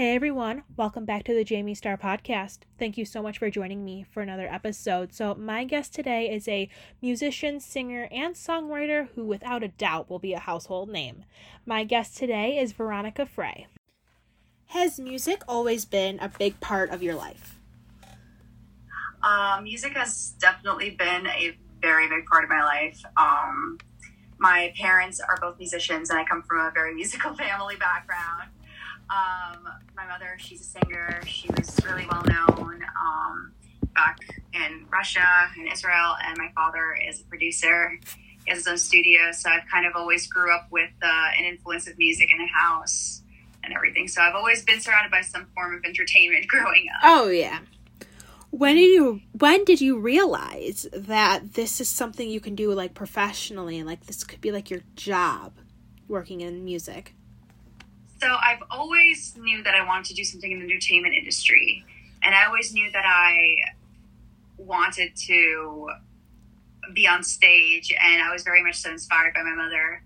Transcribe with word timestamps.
Hey 0.00 0.14
everyone, 0.14 0.62
welcome 0.78 1.04
back 1.04 1.24
to 1.24 1.34
the 1.34 1.44
Jayme 1.44 1.76
Starr 1.76 1.98
podcast. 1.98 2.60
Thank 2.78 2.96
you 2.96 3.04
so 3.04 3.20
much 3.22 3.36
for 3.36 3.50
joining 3.50 3.84
me 3.84 4.06
for 4.10 4.22
another 4.22 4.48
episode. 4.50 5.12
So, 5.12 5.34
my 5.34 5.64
guest 5.64 5.92
today 5.92 6.34
is 6.34 6.48
a 6.48 6.70
musician, 7.02 7.60
singer, 7.60 8.08
and 8.10 8.34
songwriter 8.34 9.08
who, 9.14 9.26
without 9.26 9.62
a 9.62 9.68
doubt, 9.68 10.08
will 10.08 10.18
be 10.18 10.32
a 10.32 10.38
household 10.38 10.88
name. 10.88 11.26
My 11.66 11.84
guest 11.84 12.16
today 12.16 12.56
is 12.58 12.72
Veronica 12.72 13.26
Frey. 13.26 13.66
Has 14.68 14.98
music 14.98 15.42
always 15.46 15.84
been 15.84 16.18
a 16.20 16.30
big 16.30 16.58
part 16.60 16.88
of 16.88 17.02
your 17.02 17.14
life? 17.14 17.58
Uh, 19.22 19.60
music 19.62 19.92
has 19.98 20.30
definitely 20.40 20.92
been 20.92 21.26
a 21.26 21.54
very 21.82 22.08
big 22.08 22.24
part 22.24 22.42
of 22.42 22.48
my 22.48 22.62
life. 22.64 23.02
Um, 23.18 23.76
my 24.38 24.72
parents 24.78 25.20
are 25.20 25.36
both 25.42 25.58
musicians, 25.58 26.08
and 26.08 26.18
I 26.18 26.24
come 26.24 26.42
from 26.42 26.60
a 26.60 26.70
very 26.70 26.94
musical 27.02 27.34
family 27.34 27.76
background. 27.76 28.48
Um, 29.10 29.68
my 29.96 30.06
mother, 30.06 30.36
she's 30.38 30.60
a 30.60 30.64
singer. 30.64 31.20
She 31.26 31.48
was 31.56 31.76
really 31.84 32.06
well 32.10 32.22
known 32.26 32.80
um, 33.00 33.52
back 33.94 34.18
in 34.52 34.86
Russia 34.90 35.26
and 35.58 35.70
Israel, 35.72 36.14
and 36.24 36.38
my 36.38 36.50
father 36.54 36.96
is 37.08 37.20
a 37.20 37.24
producer. 37.24 37.98
He 38.44 38.50
has 38.50 38.58
his 38.58 38.66
own 38.68 38.78
studio, 38.78 39.32
so 39.32 39.50
I've 39.50 39.66
kind 39.68 39.84
of 39.84 39.96
always 39.96 40.28
grew 40.28 40.54
up 40.54 40.68
with 40.70 40.90
uh, 41.02 41.28
an 41.38 41.44
influence 41.44 41.88
of 41.88 41.98
music 41.98 42.30
in 42.30 42.38
the 42.38 42.46
house 42.46 43.22
and 43.64 43.74
everything. 43.74 44.06
So 44.08 44.22
I've 44.22 44.34
always 44.34 44.64
been 44.64 44.80
surrounded 44.80 45.10
by 45.10 45.22
some 45.22 45.46
form 45.54 45.74
of 45.74 45.84
entertainment 45.84 46.46
growing 46.48 46.86
up. 46.94 47.00
Oh 47.02 47.28
yeah. 47.28 47.60
When 48.50 48.76
did 48.76 48.90
you 48.90 49.20
when 49.32 49.64
did 49.64 49.80
you 49.80 49.98
realize 49.98 50.86
that 50.92 51.54
this 51.54 51.80
is 51.80 51.88
something 51.88 52.28
you 52.28 52.40
can 52.40 52.54
do 52.54 52.72
like 52.72 52.94
professionally 52.94 53.78
and 53.78 53.86
like 53.86 54.06
this 54.06 54.24
could 54.24 54.40
be 54.40 54.50
like 54.50 54.70
your 54.70 54.80
job 54.96 55.52
working 56.08 56.40
in 56.40 56.64
music? 56.64 57.14
So 58.20 58.28
I've 58.28 58.62
always 58.70 59.34
knew 59.38 59.62
that 59.62 59.74
I 59.74 59.86
wanted 59.86 60.04
to 60.06 60.14
do 60.14 60.24
something 60.24 60.52
in 60.52 60.58
the 60.58 60.64
entertainment 60.66 61.14
industry, 61.14 61.84
and 62.22 62.34
I 62.34 62.44
always 62.46 62.74
knew 62.74 62.90
that 62.92 63.04
I 63.06 63.56
wanted 64.58 65.16
to 65.16 65.88
be 66.92 67.08
on 67.08 67.22
stage, 67.22 67.94
and 67.98 68.22
I 68.22 68.30
was 68.30 68.42
very 68.42 68.62
much 68.62 68.76
so 68.76 68.90
inspired 68.90 69.32
by 69.32 69.42
my 69.42 69.54
mother 69.54 70.02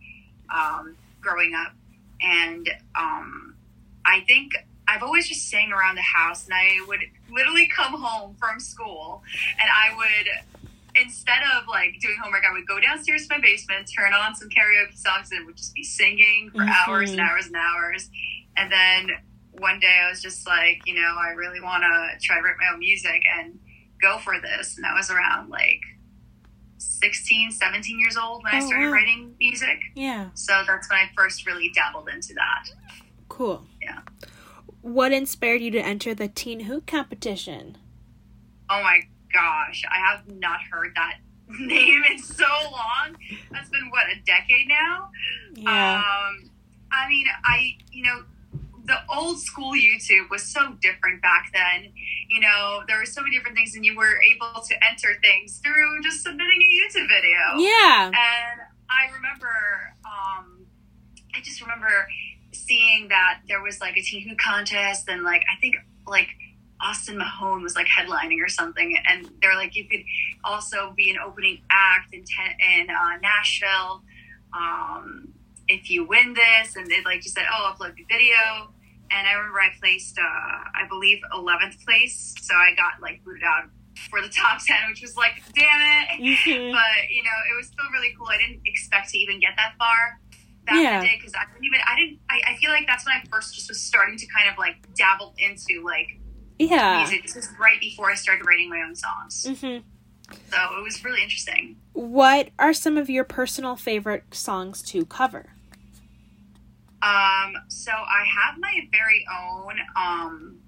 um, 0.54 0.96
growing 1.20 1.54
up, 1.54 1.72
and 2.20 2.70
um, 2.94 3.56
I 4.06 4.20
think 4.20 4.52
I've 4.86 5.02
always 5.02 5.26
just 5.26 5.48
sang 5.48 5.72
around 5.72 5.96
the 5.96 6.02
house, 6.02 6.44
and 6.44 6.54
I 6.54 6.86
would 6.86 7.00
literally 7.32 7.66
come 7.66 8.00
home 8.00 8.36
from 8.38 8.60
school, 8.60 9.24
and 9.60 9.68
I 9.68 9.96
would 9.96 10.53
instead 10.94 11.42
of 11.56 11.66
like 11.68 11.98
doing 12.00 12.16
homework, 12.22 12.42
I 12.48 12.52
would 12.52 12.66
go 12.66 12.80
downstairs 12.80 13.26
to 13.26 13.34
my 13.34 13.40
basement, 13.40 13.90
turn 13.96 14.12
on 14.12 14.34
some 14.34 14.48
karaoke 14.48 14.96
songs, 14.96 15.30
and 15.32 15.46
would 15.46 15.56
just 15.56 15.74
be 15.74 15.82
singing 15.82 16.50
for 16.52 16.62
mm-hmm. 16.62 16.90
hours 16.90 17.10
and 17.12 17.20
hours 17.20 17.46
and 17.46 17.56
hours. 17.56 18.10
And 18.56 18.70
then 18.70 19.10
one 19.52 19.80
day 19.80 19.94
I 20.04 20.10
was 20.10 20.22
just 20.22 20.46
like, 20.46 20.82
you 20.86 20.94
know, 20.94 21.16
I 21.18 21.30
really 21.30 21.60
want 21.60 21.82
to 21.82 22.24
try 22.24 22.36
to 22.36 22.42
write 22.42 22.56
my 22.60 22.72
own 22.72 22.78
music 22.78 23.22
and 23.38 23.58
go 24.00 24.18
for 24.18 24.40
this. 24.40 24.76
And 24.76 24.84
that 24.84 24.94
was 24.96 25.10
around 25.10 25.50
like 25.50 25.80
16, 26.78 27.50
17 27.52 27.98
years 27.98 28.16
old 28.16 28.42
when 28.42 28.54
oh, 28.54 28.58
I 28.58 28.60
started 28.60 28.86
wow. 28.86 28.92
writing 28.92 29.34
music. 29.38 29.78
Yeah. 29.94 30.30
So 30.34 30.62
that's 30.66 30.88
when 30.88 30.98
I 30.98 31.10
first 31.16 31.46
really 31.46 31.70
dabbled 31.74 32.08
into 32.08 32.34
that. 32.34 32.68
Cool. 33.28 33.64
Yeah. 33.82 34.00
What 34.80 35.12
inspired 35.12 35.62
you 35.62 35.70
to 35.72 35.80
enter 35.80 36.14
the 36.14 36.28
Teen 36.28 36.60
Hoot 36.60 36.86
competition? 36.86 37.78
Oh 38.70 38.82
my 38.82 39.00
gosh, 39.34 39.82
I 39.90 39.98
have 39.98 40.26
not 40.28 40.60
heard 40.70 40.92
that 40.94 41.18
name 41.58 42.02
in 42.10 42.18
so 42.18 42.46
long. 42.72 43.16
That's 43.50 43.68
been 43.68 43.90
what 43.90 44.04
a 44.10 44.20
decade 44.24 44.68
now. 44.68 45.10
Yeah. 45.54 45.96
Um, 45.96 46.50
I 46.90 47.08
mean, 47.08 47.26
I 47.44 47.76
you 47.90 48.04
know, 48.04 48.22
the 48.84 48.96
old 49.14 49.40
school 49.40 49.72
YouTube 49.72 50.30
was 50.30 50.42
so 50.42 50.74
different 50.80 51.20
back 51.20 51.50
then. 51.52 51.92
You 52.28 52.40
know, 52.40 52.82
there 52.86 52.98
were 52.98 53.06
so 53.06 53.22
many 53.22 53.36
different 53.36 53.56
things, 53.56 53.74
and 53.74 53.84
you 53.84 53.96
were 53.96 54.20
able 54.22 54.62
to 54.62 54.74
enter 54.90 55.20
things 55.22 55.58
through 55.58 56.02
just 56.02 56.22
submitting 56.22 56.60
a 56.62 56.98
YouTube 56.98 57.08
video. 57.08 57.68
Yeah. 57.68 58.06
And 58.06 58.60
I 58.88 59.12
remember, 59.14 59.94
um, 60.04 60.66
I 61.34 61.40
just 61.42 61.60
remember 61.60 62.08
seeing 62.52 63.08
that 63.08 63.40
there 63.48 63.62
was 63.62 63.80
like 63.80 63.96
a 63.96 64.02
teen 64.02 64.36
contest, 64.38 65.08
and 65.08 65.24
like 65.24 65.42
I 65.52 65.60
think 65.60 65.76
like 66.06 66.28
Austin 66.84 67.16
Mahone 67.16 67.62
was 67.62 67.74
like 67.74 67.86
headlining 67.86 68.42
or 68.44 68.48
something, 68.48 68.96
and 69.08 69.30
they're 69.40 69.56
like, 69.56 69.74
you 69.74 69.88
could 69.88 70.04
also 70.44 70.92
be 70.96 71.10
an 71.10 71.16
opening 71.18 71.60
act 71.70 72.12
in 72.12 72.24
ten- 72.24 72.56
in 72.60 72.90
uh, 72.90 73.16
Nashville 73.22 74.02
um, 74.52 75.32
if 75.66 75.90
you 75.90 76.04
win 76.04 76.34
this, 76.34 76.76
and 76.76 76.86
they 76.86 77.02
like 77.04 77.22
just 77.22 77.34
said, 77.34 77.44
oh, 77.52 77.74
upload 77.74 77.96
the 77.96 78.04
video. 78.04 78.72
And 79.10 79.28
I 79.28 79.32
remember 79.34 79.60
I 79.60 79.70
placed, 79.80 80.18
uh, 80.18 80.22
I 80.22 80.86
believe, 80.88 81.20
eleventh 81.32 81.84
place, 81.84 82.34
so 82.40 82.54
I 82.54 82.74
got 82.76 83.00
like 83.00 83.24
booted 83.24 83.44
out 83.44 83.64
for 84.10 84.20
the 84.20 84.28
top 84.28 84.60
ten, 84.66 84.76
which 84.88 85.02
was 85.02 85.16
like, 85.16 85.42
damn 85.54 85.80
it. 85.80 86.04
Mm-hmm. 86.14 86.72
But 86.72 87.10
you 87.10 87.22
know, 87.22 87.38
it 87.52 87.56
was 87.56 87.66
still 87.66 87.88
really 87.92 88.14
cool. 88.18 88.28
I 88.28 88.38
didn't 88.38 88.62
expect 88.66 89.10
to 89.10 89.18
even 89.18 89.40
get 89.40 89.52
that 89.56 89.74
far 89.78 90.20
back 90.66 90.76
yeah. 90.76 90.94
in 90.96 91.00
the 91.00 91.06
day 91.06 91.16
because 91.16 91.34
I 91.34 91.50
didn't 91.52 91.64
even, 91.64 91.80
I 91.86 91.96
didn't, 91.96 92.18
I, 92.30 92.52
I 92.52 92.56
feel 92.56 92.70
like 92.70 92.86
that's 92.86 93.04
when 93.04 93.14
I 93.14 93.22
first 93.30 93.54
just 93.54 93.68
was 93.68 93.80
starting 93.80 94.16
to 94.16 94.26
kind 94.26 94.48
of 94.48 94.56
like 94.58 94.76
dabble 94.94 95.34
into 95.38 95.84
like 95.84 96.18
yeah 96.58 96.98
music. 96.98 97.22
This 97.22 97.34
was 97.34 97.48
right 97.58 97.80
before 97.80 98.10
I 98.10 98.14
started 98.14 98.46
writing 98.46 98.68
my 98.70 98.82
own 98.86 98.94
songs. 98.94 99.46
Mm-hmm. 99.48 100.34
So 100.50 100.78
it 100.78 100.82
was 100.82 101.04
really 101.04 101.22
interesting. 101.22 101.76
What 101.92 102.50
are 102.58 102.72
some 102.72 102.96
of 102.96 103.10
your 103.10 103.24
personal 103.24 103.76
favorite 103.76 104.34
songs 104.34 104.82
to 104.82 105.04
cover? 105.04 105.46
Um, 107.02 107.54
so 107.68 107.92
I 107.92 108.24
have 108.24 108.58
my 108.58 108.88
very 108.90 109.26
own 109.30 109.74
um, 109.94 110.58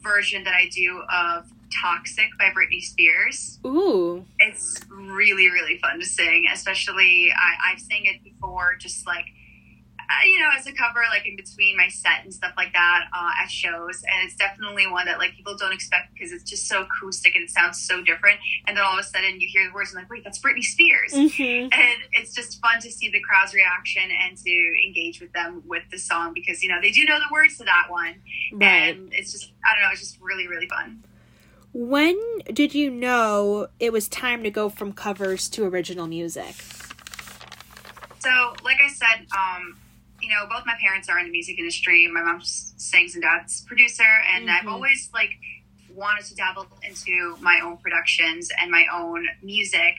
version 0.00 0.42
that 0.44 0.54
I 0.54 0.68
do 0.68 1.02
of 1.08 1.52
Toxic 1.80 2.30
by 2.38 2.50
Britney 2.50 2.82
Spears. 2.82 3.60
Ooh. 3.64 4.26
It's 4.40 4.80
really, 4.90 5.48
really 5.48 5.78
fun 5.78 6.00
to 6.00 6.04
sing, 6.06 6.46
especially 6.52 7.32
I, 7.34 7.72
I've 7.72 7.80
sang 7.80 8.06
it 8.06 8.24
before, 8.24 8.74
just 8.74 9.06
like 9.06 9.26
uh, 10.12 10.24
you 10.26 10.38
know, 10.40 10.50
as 10.56 10.66
a 10.66 10.72
cover, 10.72 11.00
like 11.10 11.26
in 11.26 11.36
between 11.36 11.76
my 11.76 11.88
set 11.88 12.24
and 12.24 12.32
stuff 12.32 12.52
like 12.56 12.72
that 12.72 13.04
uh, 13.12 13.30
at 13.42 13.50
shows. 13.50 14.02
And 14.02 14.26
it's 14.26 14.36
definitely 14.36 14.86
one 14.86 15.06
that 15.06 15.18
like 15.18 15.34
people 15.34 15.56
don't 15.56 15.72
expect 15.72 16.12
because 16.12 16.32
it's 16.32 16.44
just 16.44 16.68
so 16.68 16.82
acoustic 16.82 17.34
and 17.34 17.44
it 17.44 17.50
sounds 17.50 17.80
so 17.80 18.02
different. 18.02 18.38
And 18.66 18.76
then 18.76 18.84
all 18.84 18.92
of 18.92 18.98
a 18.98 19.02
sudden 19.02 19.40
you 19.40 19.48
hear 19.48 19.66
the 19.66 19.74
words 19.74 19.92
and 19.92 20.02
like, 20.02 20.10
wait, 20.10 20.24
that's 20.24 20.38
Britney 20.38 20.62
Spears. 20.62 21.12
Mm-hmm. 21.12 21.72
And 21.72 22.02
it's 22.12 22.34
just 22.34 22.60
fun 22.60 22.80
to 22.80 22.90
see 22.90 23.10
the 23.10 23.20
crowd's 23.20 23.54
reaction 23.54 24.02
and 24.22 24.36
to 24.36 24.86
engage 24.86 25.20
with 25.20 25.32
them 25.32 25.62
with 25.66 25.84
the 25.90 25.98
song 25.98 26.32
because, 26.34 26.62
you 26.62 26.68
know, 26.68 26.80
they 26.80 26.90
do 26.90 27.04
know 27.04 27.18
the 27.18 27.32
words 27.32 27.56
to 27.58 27.64
that 27.64 27.86
one. 27.88 28.16
Right. 28.52 28.96
And 28.96 29.12
it's 29.12 29.32
just, 29.32 29.52
I 29.64 29.74
don't 29.74 29.82
know, 29.82 29.90
it's 29.92 30.00
just 30.00 30.20
really, 30.20 30.46
really 30.46 30.68
fun. 30.68 31.04
When 31.74 32.18
did 32.52 32.74
you 32.74 32.90
know 32.90 33.68
it 33.80 33.94
was 33.94 34.06
time 34.08 34.42
to 34.42 34.50
go 34.50 34.68
from 34.68 34.92
covers 34.92 35.48
to 35.50 35.64
original 35.64 36.06
music? 36.06 36.54
So, 38.18 38.54
like 38.62 38.76
I 38.78 38.88
said, 38.88 39.26
um, 39.36 39.78
you 40.22 40.28
know, 40.28 40.46
both 40.48 40.64
my 40.64 40.74
parents 40.80 41.08
are 41.08 41.18
in 41.18 41.26
the 41.26 41.32
music 41.32 41.58
industry. 41.58 42.08
My 42.08 42.22
mom 42.22 42.40
sings 42.42 43.14
and 43.14 43.22
dad's 43.22 43.62
producer, 43.62 44.06
and 44.32 44.48
mm-hmm. 44.48 44.68
I've 44.68 44.72
always 44.72 45.10
like 45.12 45.30
wanted 45.92 46.24
to 46.26 46.34
dabble 46.36 46.66
into 46.82 47.36
my 47.40 47.60
own 47.62 47.76
productions 47.78 48.50
and 48.60 48.70
my 48.70 48.86
own 48.94 49.26
music. 49.42 49.96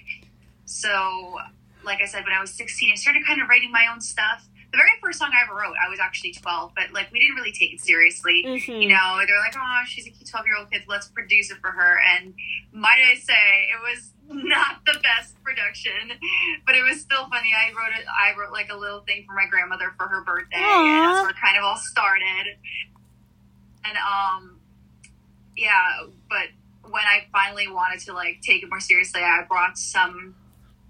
So, 0.66 1.38
like 1.84 2.02
I 2.02 2.06
said, 2.06 2.24
when 2.24 2.34
I 2.34 2.40
was 2.40 2.54
16, 2.54 2.92
I 2.94 2.96
started 2.96 3.26
kind 3.26 3.42
of 3.42 3.50
writing 3.50 3.72
my 3.72 3.88
own 3.92 4.00
stuff. 4.00 4.48
The 4.74 4.78
very 4.78 4.90
first 5.02 5.20
song 5.20 5.30
I 5.32 5.46
ever 5.46 5.54
wrote, 5.54 5.76
I 5.78 5.88
was 5.88 6.00
actually 6.00 6.34
12, 6.34 6.72
but 6.76 6.92
like 6.94 7.12
we 7.12 7.20
didn't 7.20 7.36
really 7.36 7.52
take 7.52 7.74
it 7.74 7.80
seriously. 7.80 8.44
Mm-hmm. 8.44 8.82
You 8.82 8.90
know, 8.90 9.22
they're 9.22 9.38
like, 9.38 9.54
oh, 9.56 9.82
she's 9.86 10.08
a 10.08 10.10
12 10.10 10.46
year 10.48 10.58
old 10.58 10.72
kid, 10.72 10.82
let's 10.88 11.08
produce 11.08 11.52
it 11.52 11.58
for 11.62 11.70
her. 11.70 12.00
And 12.18 12.34
might 12.74 12.98
I 12.98 13.14
say, 13.16 13.70
it 13.70 13.78
was 13.80 14.14
not 14.28 14.82
the 14.86 15.00
best 15.04 15.42
production, 15.44 16.18
but 16.66 16.74
it 16.74 16.82
was 16.82 17.02
still 17.02 17.30
funny. 17.30 17.54
I 17.54 17.70
wrote 17.70 17.94
it. 18.00 18.06
I 18.10 18.36
wrote 18.36 18.52
like 18.52 18.70
a 18.72 18.76
little 18.76 19.02
thing 19.02 19.26
for 19.28 19.34
my 19.34 19.46
grandmother 19.48 19.94
for 19.96 20.08
her 20.08 20.24
birthday, 20.24 20.58
Aww. 20.58 20.90
and 20.90 21.06
that's 21.06 21.22
where 21.22 21.30
it 21.30 21.36
kind 21.38 21.58
of 21.58 21.64
all 21.64 21.78
started. 21.78 22.58
And 23.86 23.98
um, 23.98 24.60
yeah, 25.56 26.08
but 26.30 26.50
when 26.90 27.04
I 27.04 27.28
finally 27.31 27.68
wanted 27.68 28.00
to 28.06 28.14
like 28.14 28.42
take 28.42 28.64
it 28.64 28.69
more 28.69 28.80
seriously, 28.80 29.22
I 29.22 29.44
brought 29.48 29.78
some 29.78 30.36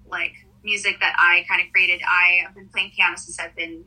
like 0.08 0.43
music 0.64 1.00
that 1.00 1.16
I 1.18 1.46
kind 1.48 1.62
of 1.62 1.72
created. 1.72 2.02
I 2.08 2.44
have 2.46 2.56
been 2.56 2.70
playing 2.70 2.92
piano 2.96 3.18
since 3.18 3.40
I've 3.40 3.56
been 3.56 3.84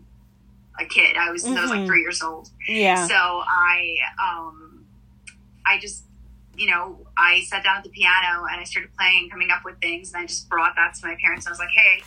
a 0.79 0.85
kid. 0.85 1.17
I 1.17 1.31
was, 1.31 1.45
mm-hmm. 1.45 1.57
I 1.57 1.63
was 1.63 1.71
like 1.71 1.79
mm-hmm. 1.81 1.87
three 1.87 2.01
years 2.01 2.23
old. 2.23 2.51
Yeah. 2.69 3.07
So 3.07 3.15
I 3.15 3.97
um, 4.23 4.85
I 5.65 5.79
just 5.79 6.05
you 6.57 6.71
know, 6.71 7.07
I 7.17 7.43
sat 7.43 7.63
down 7.63 7.79
at 7.79 7.85
the 7.85 7.91
piano 7.91 8.47
and 8.51 8.61
I 8.61 8.65
started 8.65 8.91
playing, 8.97 9.29
coming 9.31 9.51
up 9.51 9.65
with 9.65 9.79
things, 9.81 10.13
and 10.13 10.23
I 10.23 10.27
just 10.27 10.49
brought 10.49 10.75
that 10.77 10.95
to 10.95 11.07
my 11.07 11.15
parents. 11.21 11.47
I 11.47 11.51
was 11.51 11.59
like, 11.59 11.69
"Hey, 11.69 12.03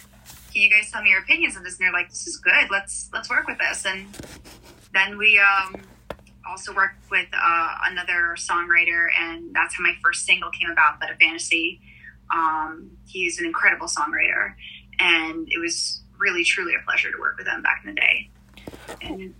can 0.52 0.62
you 0.62 0.70
guys 0.70 0.92
tell 0.92 1.02
me 1.02 1.12
your 1.12 1.20
opinions 1.20 1.56
on 1.56 1.64
this?" 1.64 1.78
And 1.78 1.86
they're 1.86 1.94
like, 1.94 2.10
"This 2.10 2.28
is 2.28 2.38
good. 2.38 2.72
Let's 2.72 3.10
let's 3.14 3.30
work 3.30 3.48
with 3.48 3.60
this." 3.60 3.86
And 3.86 4.08
then 4.94 5.18
we 5.18 5.40
um, 5.40 5.76
also 6.48 6.74
worked 6.74 7.10
with 7.12 7.28
uh, 7.34 7.76
another 7.86 8.36
songwriter, 8.38 9.08
and 9.20 9.54
that's 9.54 9.76
how 9.76 9.84
my 9.84 9.94
first 10.04 10.26
single 10.26 10.50
came 10.50 10.70
about, 10.72 11.00
"But 11.00 11.12
a 11.12 11.16
Fantasy." 11.16 11.82
Um, 12.32 12.92
he's 13.06 13.40
an 13.40 13.46
incredible 13.46 13.88
songwriter, 13.88 14.54
and 15.00 15.48
it 15.52 15.60
was 15.60 16.02
really 16.18 16.44
truly 16.44 16.74
a 16.76 16.84
pleasure 16.86 17.12
to 17.12 17.18
work 17.20 17.38
with 17.38 17.48
him 17.48 17.62
back 17.62 17.82
in 17.86 17.96
the 17.96 18.00
day. 18.00 18.30
And 19.02 19.34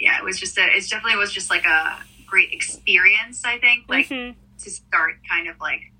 yeah, 0.00 0.18
it 0.18 0.24
was 0.24 0.38
just 0.38 0.56
a, 0.58 0.62
it 0.62 0.88
definitely 0.88 1.16
was 1.18 1.32
just 1.32 1.50
like 1.50 1.64
a 1.66 1.98
great 2.26 2.52
experience. 2.52 3.44
I 3.44 3.58
think, 3.58 3.86
like 3.88 4.08
Mhm. 4.08 4.34
to 4.60 4.70
start 4.70 5.16
kind 5.28 5.48
of 5.48 5.58
like 5.60 5.92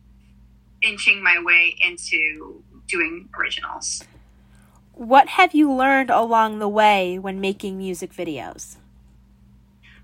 inching 0.82 1.22
my 1.22 1.40
way 1.42 1.76
into 1.80 2.62
doing 2.86 3.28
originals. 3.38 4.02
What 4.92 5.28
have 5.28 5.54
you 5.54 5.72
learned 5.72 6.10
along 6.10 6.58
the 6.58 6.68
way 6.68 7.18
when 7.18 7.40
making 7.40 7.76
music 7.78 8.12
videos? 8.12 8.76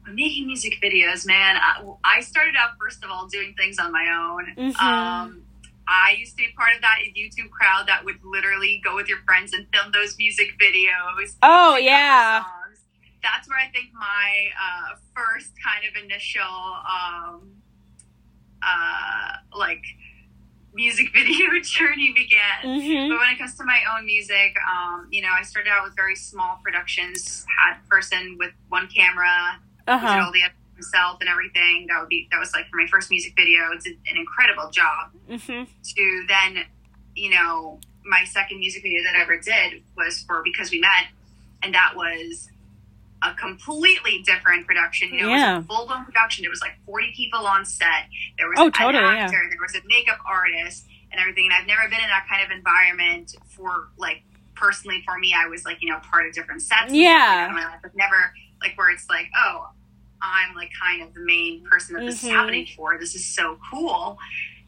When 0.04 0.14
making 0.16 0.46
music 0.46 0.80
videos, 0.82 1.26
man, 1.26 1.56
I, 1.56 1.82
I 2.04 2.20
started 2.20 2.54
out 2.56 2.70
first 2.78 3.02
of 3.02 3.10
all 3.10 3.26
doing 3.26 3.54
things 3.54 3.78
on 3.78 3.90
my 3.90 4.06
own. 4.10 4.54
Mhm. 4.56 4.80
Um, 4.82 5.42
I 5.86 6.14
used 6.18 6.32
to 6.32 6.44
be 6.44 6.48
part 6.56 6.74
of 6.74 6.80
that 6.82 6.98
YouTube 7.16 7.50
crowd 7.50 7.86
that 7.88 8.04
would 8.04 8.18
literally 8.24 8.80
go 8.84 8.94
with 8.96 9.08
your 9.08 9.18
friends 9.26 9.52
and 9.52 9.66
film 9.72 9.92
those 9.92 10.16
music 10.18 10.48
videos. 10.60 11.34
Oh 11.42 11.76
yeah. 11.76 12.42
That's 13.22 13.48
where 13.48 13.58
I 13.58 13.68
think 13.72 13.88
my 13.94 14.48
uh, 14.52 14.96
first 15.14 15.52
kind 15.62 15.84
of 15.88 16.02
initial, 16.02 16.42
um, 16.42 17.52
uh, 18.62 19.36
like, 19.56 19.82
music 20.74 21.06
video 21.14 21.46
journey 21.62 22.12
began. 22.12 22.62
Mhm. 22.64 23.08
But 23.08 23.18
when 23.18 23.30
it 23.30 23.38
comes 23.38 23.56
to 23.58 23.64
my 23.64 23.80
own 23.96 24.04
music, 24.06 24.54
um, 24.70 25.06
you 25.10 25.22
know, 25.22 25.30
I 25.32 25.42
started 25.42 25.70
out 25.70 25.84
with 25.84 25.94
very 25.96 26.16
small 26.16 26.60
productions. 26.64 27.46
Had 27.58 27.76
a 27.84 27.88
person 27.88 28.36
with 28.38 28.52
one 28.68 28.88
camera, 28.88 29.60
Uh 29.86 29.98
who 29.98 30.06
did 30.06 30.12
huh. 30.12 30.24
all 30.26 30.32
the 30.32 30.42
himself 30.74 31.18
and 31.20 31.28
everything. 31.28 31.86
That 31.88 32.00
would 32.00 32.08
be 32.08 32.28
that 32.30 32.38
was 32.38 32.52
like 32.54 32.68
for 32.70 32.76
my 32.76 32.86
first 32.90 33.10
music 33.10 33.34
video. 33.36 33.70
It's 33.72 33.86
an 33.86 33.96
incredible 34.16 34.70
job. 34.70 35.12
Mhm. 35.28 35.66
To 35.94 36.24
then, 36.28 36.64
you 37.14 37.30
know, 37.30 37.80
my 38.04 38.24
second 38.24 38.58
music 38.58 38.82
video 38.82 39.02
that 39.02 39.14
I 39.16 39.22
ever 39.22 39.38
did 39.38 39.82
was 39.96 40.22
for 40.26 40.42
because 40.42 40.70
we 40.70 40.80
met, 40.80 41.08
and 41.62 41.74
that 41.74 41.94
was 41.96 42.50
a 43.22 43.32
completely 43.34 44.22
different 44.26 44.66
production. 44.66 45.14
You 45.14 45.22
know, 45.22 45.28
Yeah. 45.30 45.52
it 45.54 45.56
was 45.56 45.64
a 45.64 45.68
full 45.68 45.86
blown 45.86 46.04
production. 46.04 46.42
There 46.42 46.50
was 46.50 46.60
like 46.60 46.76
forty 46.84 47.12
people 47.16 47.46
on 47.46 47.64
set. 47.64 48.08
There 48.38 48.48
was 48.48 48.58
Oh, 48.58 48.66
an 48.66 48.72
totally, 48.72 49.02
yeah. 49.16 49.28
There 49.28 49.48
was 49.60 49.74
a 49.74 49.80
makeup 49.86 50.18
artist 50.26 50.86
and 51.10 51.20
everything. 51.20 51.46
And 51.46 51.54
I've 51.54 51.66
never 51.66 51.88
been 51.88 52.00
in 52.00 52.08
that 52.08 52.26
kind 52.28 52.42
of 52.42 52.50
environment 52.50 53.34
for 53.48 53.88
like 53.96 54.22
personally 54.54 55.02
for 55.06 55.18
me. 55.18 55.32
I 55.34 55.46
was 55.46 55.64
like 55.64 55.80
you 55.80 55.88
know 55.90 55.98
part 56.00 56.26
of 56.26 56.34
different 56.34 56.60
sets. 56.62 56.82
and 56.82 56.90
stuff 56.90 56.96
like 56.96 57.02
Yeah. 57.02 57.36
that 57.36 57.48
in 57.50 57.54
my 57.56 57.64
life, 57.64 57.78
but 57.82 57.96
never 57.96 58.34
like 58.60 58.76
where 58.76 58.90
it's 58.90 59.08
like 59.08 59.30
oh. 59.36 59.68
I'm 60.24 60.54
like 60.54 60.70
kind 60.80 61.02
of 61.02 61.12
the 61.14 61.20
main 61.20 61.64
person 61.64 61.94
that 61.96 62.04
this 62.06 62.22
Mhm. 62.22 62.24
is 62.28 62.30
happening 62.30 62.66
for. 62.76 62.98
This 62.98 63.14
is 63.14 63.24
so 63.24 63.58
cool 63.70 64.18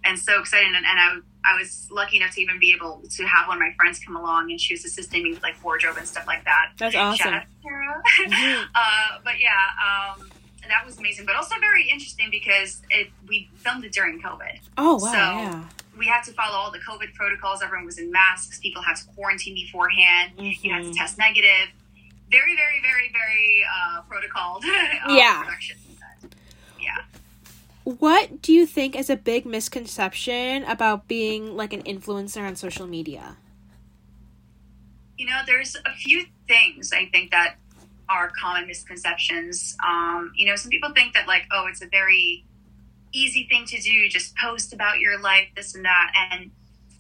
and 0.04 0.18
so 0.18 0.40
excited. 0.40 0.66
And, 0.68 0.76
and 0.86 0.98
I, 1.00 1.16
I 1.44 1.58
was 1.58 1.88
lucky 1.90 2.16
enough 2.18 2.34
to 2.34 2.40
even 2.40 2.58
be 2.58 2.72
able 2.72 3.02
to 3.08 3.24
have 3.24 3.48
one 3.48 3.56
of 3.56 3.60
my 3.60 3.72
friends 3.76 3.98
come 3.98 4.16
along 4.16 4.50
and 4.50 4.60
she 4.60 4.74
was 4.74 4.84
assisting 4.84 5.22
me 5.24 5.30
with 5.32 5.42
like 5.42 5.62
wardrobe 5.64 5.96
and 5.96 6.06
stuff 6.06 6.26
like 6.26 6.44
that. 6.44 6.72
That's 6.78 6.94
awesome. 6.94 7.34
out 7.34 7.42
to 7.42 7.46
Sarah. 7.62 8.02
Mhm. 8.26 8.64
uh, 8.74 9.18
but 9.24 9.34
yeah, 9.40 10.14
um, 10.18 10.30
that 10.68 10.84
was 10.84 10.98
amazing, 10.98 11.26
but 11.26 11.36
also 11.36 11.54
very 11.60 11.88
interesting 11.88 12.28
because 12.30 12.82
it 12.90 13.10
we 13.28 13.48
filmed 13.58 13.84
it 13.84 13.92
during 13.92 14.20
COVID. 14.20 14.58
Oh 14.78 14.94
wow. 14.96 15.12
So- 15.12 15.12
yeah. 15.12 15.64
We 15.98 16.04
had 16.06 16.24
to 16.24 16.32
follow 16.32 16.54
all 16.58 16.70
the 16.70 16.78
COVID 16.80 17.14
protocols. 17.14 17.62
Everyone 17.62 17.86
was 17.86 17.96
in 17.96 18.10
masks. 18.12 18.58
People 18.58 18.82
had 18.82 18.96
to 18.96 19.06
quarantine 19.14 19.54
beforehand. 19.54 20.32
You 20.36 20.70
had 20.70 20.82
to 20.82 20.90
Mhm. 20.90 20.94
test 20.94 21.16
negative. 21.16 21.70
Very, 22.30 22.56
very, 22.56 22.82
very, 22.82 23.12
very 23.12 23.64
uh, 23.64 24.02
protocoled. 24.02 24.64
uh, 25.06 25.14
Yeah. 25.14 25.42
Production. 25.42 25.76
Yeah. 26.80 26.98
What 27.84 28.42
do 28.42 28.52
you 28.52 28.66
think 28.66 28.96
is 28.96 29.08
a 29.10 29.16
big 29.16 29.46
misconception 29.46 30.64
about 30.64 31.06
being 31.06 31.56
like 31.56 31.72
an 31.72 31.82
influencer 31.82 32.46
on 32.46 32.56
social 32.56 32.86
media? 32.86 33.36
You 35.16 35.26
know, 35.26 35.40
there's 35.46 35.76
a 35.76 35.94
few 35.94 36.26
things 36.48 36.92
I 36.92 37.06
think 37.06 37.30
that 37.30 37.56
are 38.08 38.30
common 38.38 38.66
misconceptions. 38.66 39.76
Um, 39.86 40.32
you 40.36 40.46
know, 40.46 40.56
some 40.56 40.70
people 40.70 40.90
think 40.94 41.14
that 41.14 41.26
like, 41.26 41.42
oh, 41.52 41.66
it's 41.68 41.82
a 41.82 41.86
very 41.86 42.44
easy 43.12 43.46
thing 43.48 43.64
to 43.66 43.80
do, 43.80 44.08
just 44.08 44.34
post 44.36 44.72
about 44.72 44.98
your 44.98 45.20
life, 45.20 45.48
this 45.56 45.74
and 45.74 45.84
that. 45.84 46.12
And 46.32 46.50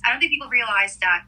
I 0.04 0.10
don't 0.10 0.20
think 0.20 0.30
people 0.30 0.48
realize 0.48 0.96
that 0.98 1.24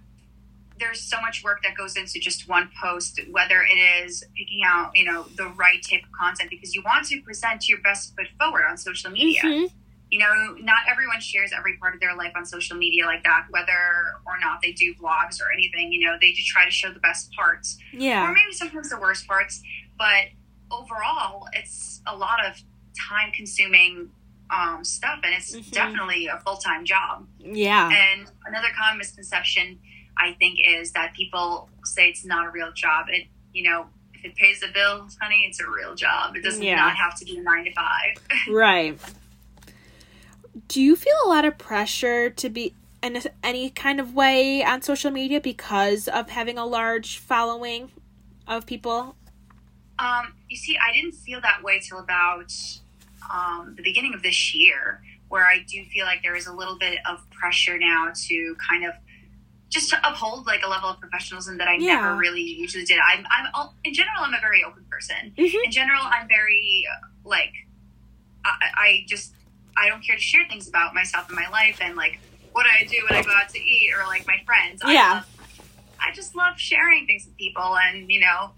there's 0.79 1.01
so 1.01 1.21
much 1.21 1.43
work 1.43 1.63
that 1.63 1.77
goes 1.77 1.97
into 1.97 2.19
just 2.21 2.49
one 2.49 2.71
post, 2.81 3.21
whether 3.31 3.63
it 3.63 3.75
is 4.05 4.25
picking 4.37 4.61
out, 4.65 4.97
you 4.97 5.05
know, 5.05 5.25
the 5.37 5.49
right 5.49 5.83
type 5.89 6.03
of 6.05 6.13
content 6.13 6.51
because 6.51 6.75
you 6.75 6.83
want 6.85 7.07
to 7.07 7.21
present 7.23 7.69
your 7.69 7.79
best 7.81 8.15
foot 8.17 8.27
forward 8.39 8.65
on 8.69 8.77
social 8.77 9.11
media. 9.11 9.43
Mhm. 9.43 9.71
You 10.11 10.21
know, 10.21 10.55
not 10.61 10.79
everyone 10.89 11.21
shares 11.21 11.53
every 11.57 11.77
part 11.77 11.95
of 11.95 12.01
their 12.01 12.15
life 12.17 12.33
on 12.35 12.47
social 12.47 12.77
media 12.79 13.05
like 13.05 13.23
that, 13.25 13.47
whether 13.51 14.15
or 14.27 14.39
not 14.41 14.63
they 14.63 14.73
do 14.73 14.95
vlogs 14.95 15.41
or 15.41 15.53
anything. 15.53 15.93
You 15.93 16.07
know, 16.07 16.17
they 16.21 16.33
just 16.33 16.49
try 16.49 16.65
to 16.65 16.71
show 16.71 16.91
the 16.93 17.01
best 17.01 17.31
parts 17.33 17.77
Yeah. 17.93 18.27
or 18.29 18.33
maybe 18.33 18.53
sometimes 18.53 18.89
the 18.89 18.99
worst 18.99 19.27
parts. 19.27 19.63
But 19.99 20.29
overall, 20.71 21.47
it's 21.53 22.01
a 22.07 22.17
lot 22.17 22.45
of 22.45 22.61
time 22.99 23.33
consuming 23.33 24.11
um, 24.51 24.83
stuff, 24.83 25.21
and 25.25 25.35
it's 25.35 25.55
Mhm. 25.55 25.71
definitely 25.73 26.27
a 26.27 26.39
full 26.39 26.57
time 26.57 26.87
job. 26.87 27.29
Yeah. 27.39 27.91
And 27.91 28.31
another 28.47 28.69
common 28.79 28.97
misconception, 28.97 29.79
I 30.19 30.33
think, 30.35 30.59
is 30.65 30.93
that 30.93 31.15
people 31.15 31.69
say 31.85 32.09
it's 32.09 32.25
not 32.25 32.47
a 32.47 32.51
real 32.51 32.73
job. 32.73 33.07
It, 33.09 33.27
you 33.53 33.63
know, 33.63 33.87
if 34.15 34.25
it 34.25 34.35
pays 34.37 34.61
the 34.61 34.69
bills, 34.75 35.17
honey, 35.21 35.47
it's 35.49 35.61
a 35.61 35.69
real 35.69 35.95
job. 35.95 36.37
It 36.37 36.43
does 36.43 36.59
Yeah. 36.61 36.77
not 36.77 36.97
have 36.97 37.15
to 37.19 37.25
be 37.25 37.39
a 37.39 37.43
nine 37.43 37.65
to 37.65 37.73
five. 37.73 38.17
Right. 38.49 38.99
Do 40.67 40.83
you 40.83 40.97
feel 40.97 41.15
a 41.25 41.29
lot 41.29 41.45
of 41.45 41.57
pressure 41.57 42.31
to 42.31 42.49
be 42.49 42.75
in 43.03 43.23
any 43.45 43.71
kind 43.71 44.01
of 44.01 44.15
way 44.15 44.63
on 44.65 44.83
social 44.83 45.11
media 45.11 45.41
because 45.41 46.09
of 46.09 46.31
having 46.31 46.59
a 46.59 46.67
large 46.67 47.19
following 47.19 47.91
of 48.47 48.67
people? 48.67 49.15
Um, 50.01 50.35
you 50.49 50.57
see, 50.57 50.77
I 50.77 50.93
didn't 50.93 51.13
feel 51.13 51.41
that 51.41 51.63
way 51.63 51.81
till 51.81 51.99
about 52.01 52.53
um, 53.33 53.75
the 53.77 53.83
beginning 53.83 54.15
of 54.15 54.23
this 54.23 54.55
year, 54.55 55.01
where 55.29 55.47
I 55.47 55.65
do 55.67 55.85
feel 55.85 56.07
like 56.07 56.23
there 56.23 56.35
is 56.37 56.47
a 56.47 56.53
little 56.53 56.77
bit 56.79 56.99
of 57.09 57.29
pressure 57.31 57.79
now 57.79 58.11
to 58.27 58.57
kind 58.69 58.85
of 58.85 58.95
just 59.71 59.91
to 59.91 59.97
uphold 60.09 60.47
like 60.47 60.63
a 60.65 60.69
level 60.69 60.89
of 60.89 60.99
professionalism 61.01 61.59
that 61.59 61.69
I 61.69 61.75
Yeah. 61.75 61.97
never 61.97 62.17
really 62.17 62.43
usually 62.43 62.85
did. 62.85 62.99
I'm, 63.07 63.27
I'm 63.31 63.69
in 63.85 63.93
general, 63.95 64.17
I'm 64.21 64.35
a 64.35 64.41
very 64.41 64.65
open 64.65 64.85
person. 64.91 65.33
Mhm. 65.37 65.65
In 65.65 65.71
general, 65.71 66.01
I'm 66.03 66.27
very 66.29 66.87
like 67.25 67.53
I, 68.45 68.51
I 68.77 69.05
just 69.07 69.35
I 69.77 69.89
don't 69.89 70.05
care 70.05 70.17
to 70.17 70.23
share 70.23 70.47
things 70.49 70.69
about 70.69 70.95
myself 70.95 71.27
and 71.29 71.37
my 71.37 71.49
life 71.51 71.79
and 71.81 71.97
like 71.97 72.19
what 72.53 72.67
I 72.67 72.85
do 72.85 72.97
when 73.09 73.19
I 73.19 73.23
go 73.23 73.31
out 73.33 73.49
to 73.51 73.59
eat 73.61 73.93
or 73.97 74.07
like 74.07 74.27
my 74.27 74.39
friends. 74.47 74.81
I 74.83 74.93
Yeah. 74.95 75.13
love 75.15 75.27
I 76.01 76.13
just 76.13 76.35
love 76.37 76.59
sharing 76.59 77.07
things 77.07 77.27
with 77.27 77.37
people 77.37 77.77
and, 77.77 78.09
you 78.11 78.21
know, 78.21 78.53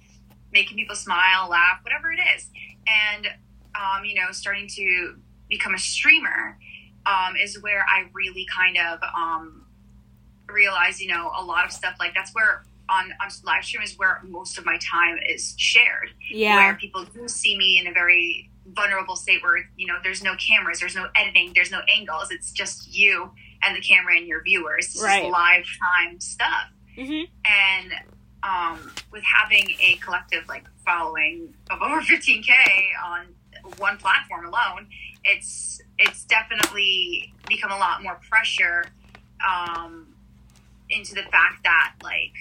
making 0.52 0.76
people 0.76 0.94
smile, 0.94 1.48
laugh, 1.48 1.78
whatever 1.82 2.12
it 2.12 2.20
is. 2.36 2.48
And, 2.86 3.26
um, 3.74 4.04
you 4.04 4.14
know, 4.14 4.30
starting 4.30 4.68
to 4.76 5.16
become 5.48 5.74
a 5.74 5.78
streamer 5.78 6.58
um, 7.06 7.36
is 7.42 7.60
where 7.62 7.84
I 7.88 8.04
really 8.12 8.46
kind 8.54 8.76
of 8.76 9.00
um, 9.16 9.59
realize, 10.52 11.00
you 11.00 11.08
know, 11.08 11.30
a 11.36 11.44
lot 11.44 11.64
of 11.64 11.72
stuff 11.72 11.94
like 11.98 12.14
that's 12.14 12.34
where 12.34 12.64
on, 12.88 13.12
on 13.20 13.28
live 13.44 13.64
stream 13.64 13.82
is 13.82 13.96
where 13.98 14.20
most 14.28 14.58
of 14.58 14.64
my 14.66 14.78
time 14.78 15.18
is 15.28 15.54
shared. 15.56 16.10
Yeah. 16.30 16.56
Where 16.56 16.74
people 16.76 17.04
do 17.04 17.28
see 17.28 17.56
me 17.56 17.78
in 17.78 17.86
a 17.86 17.92
very 17.92 18.50
vulnerable 18.74 19.16
state 19.16 19.42
where, 19.42 19.58
you 19.76 19.86
know, 19.86 19.98
there's 20.02 20.22
no 20.22 20.34
cameras, 20.36 20.80
there's 20.80 20.94
no 20.96 21.08
editing, 21.14 21.52
there's 21.54 21.70
no 21.70 21.80
angles. 21.96 22.28
It's 22.30 22.52
just 22.52 22.92
you 22.94 23.30
and 23.62 23.76
the 23.76 23.80
camera 23.80 24.16
and 24.16 24.26
your 24.26 24.42
viewers. 24.42 24.86
It's 24.86 25.02
Right. 25.02 25.30
live 25.30 25.64
time 25.80 26.20
stuff 26.20 26.70
hmm 26.96 27.22
and 27.44 27.92
um, 28.42 28.90
with 29.12 29.22
having 29.22 29.70
a 29.80 29.96
collective 30.02 30.46
like 30.48 30.64
following 30.84 31.54
of 31.70 31.80
over 31.80 32.00
15k 32.00 32.50
on 33.04 33.26
one 33.78 33.96
platform 33.98 34.44
alone 34.46 34.88
it's 35.24 35.80
it's 35.98 36.24
definitely 36.24 37.32
become 37.48 37.70
a 37.70 37.78
lot 37.78 38.02
more 38.02 38.18
pressure 38.28 38.84
um, 39.46 40.08
into 40.90 41.14
the 41.14 41.22
fact 41.22 41.62
that 41.64 41.94
like 42.02 42.32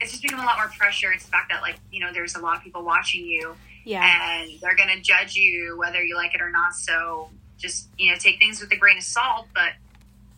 it's 0.00 0.10
just 0.12 0.22
become 0.22 0.40
a 0.40 0.44
lot 0.44 0.56
more 0.58 0.68
pressure 0.78 1.12
it's 1.12 1.24
the 1.24 1.30
fact 1.30 1.50
that 1.50 1.60
like 1.62 1.76
you 1.90 2.00
know 2.00 2.12
there's 2.12 2.34
a 2.36 2.40
lot 2.40 2.56
of 2.56 2.62
people 2.62 2.84
watching 2.84 3.24
you 3.24 3.54
Yeah. 3.84 4.40
and 4.40 4.50
they're 4.60 4.76
gonna 4.76 5.00
judge 5.00 5.34
you 5.34 5.76
whether 5.78 6.02
you 6.02 6.14
like 6.16 6.34
it 6.34 6.40
or 6.40 6.50
not 6.50 6.74
so 6.74 7.30
just 7.58 7.88
you 7.98 8.10
know 8.12 8.18
take 8.18 8.38
things 8.38 8.60
with 8.60 8.70
a 8.72 8.76
grain 8.76 8.96
of 8.98 9.02
salt 9.02 9.46
but 9.54 9.72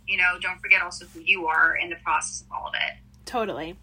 you 0.07 0.16
know 0.16 0.38
don't 0.40 0.59
forget 0.61 0.83
also 0.83 1.04
who 1.12 1.21
you 1.21 1.47
are 1.47 1.76
in 1.76 1.90
the 1.90 1.97
process 1.97 2.42
of 2.42 2.52
all 2.52 2.69
of 2.69 2.75
it 2.75 2.97
Totally. 3.26 3.76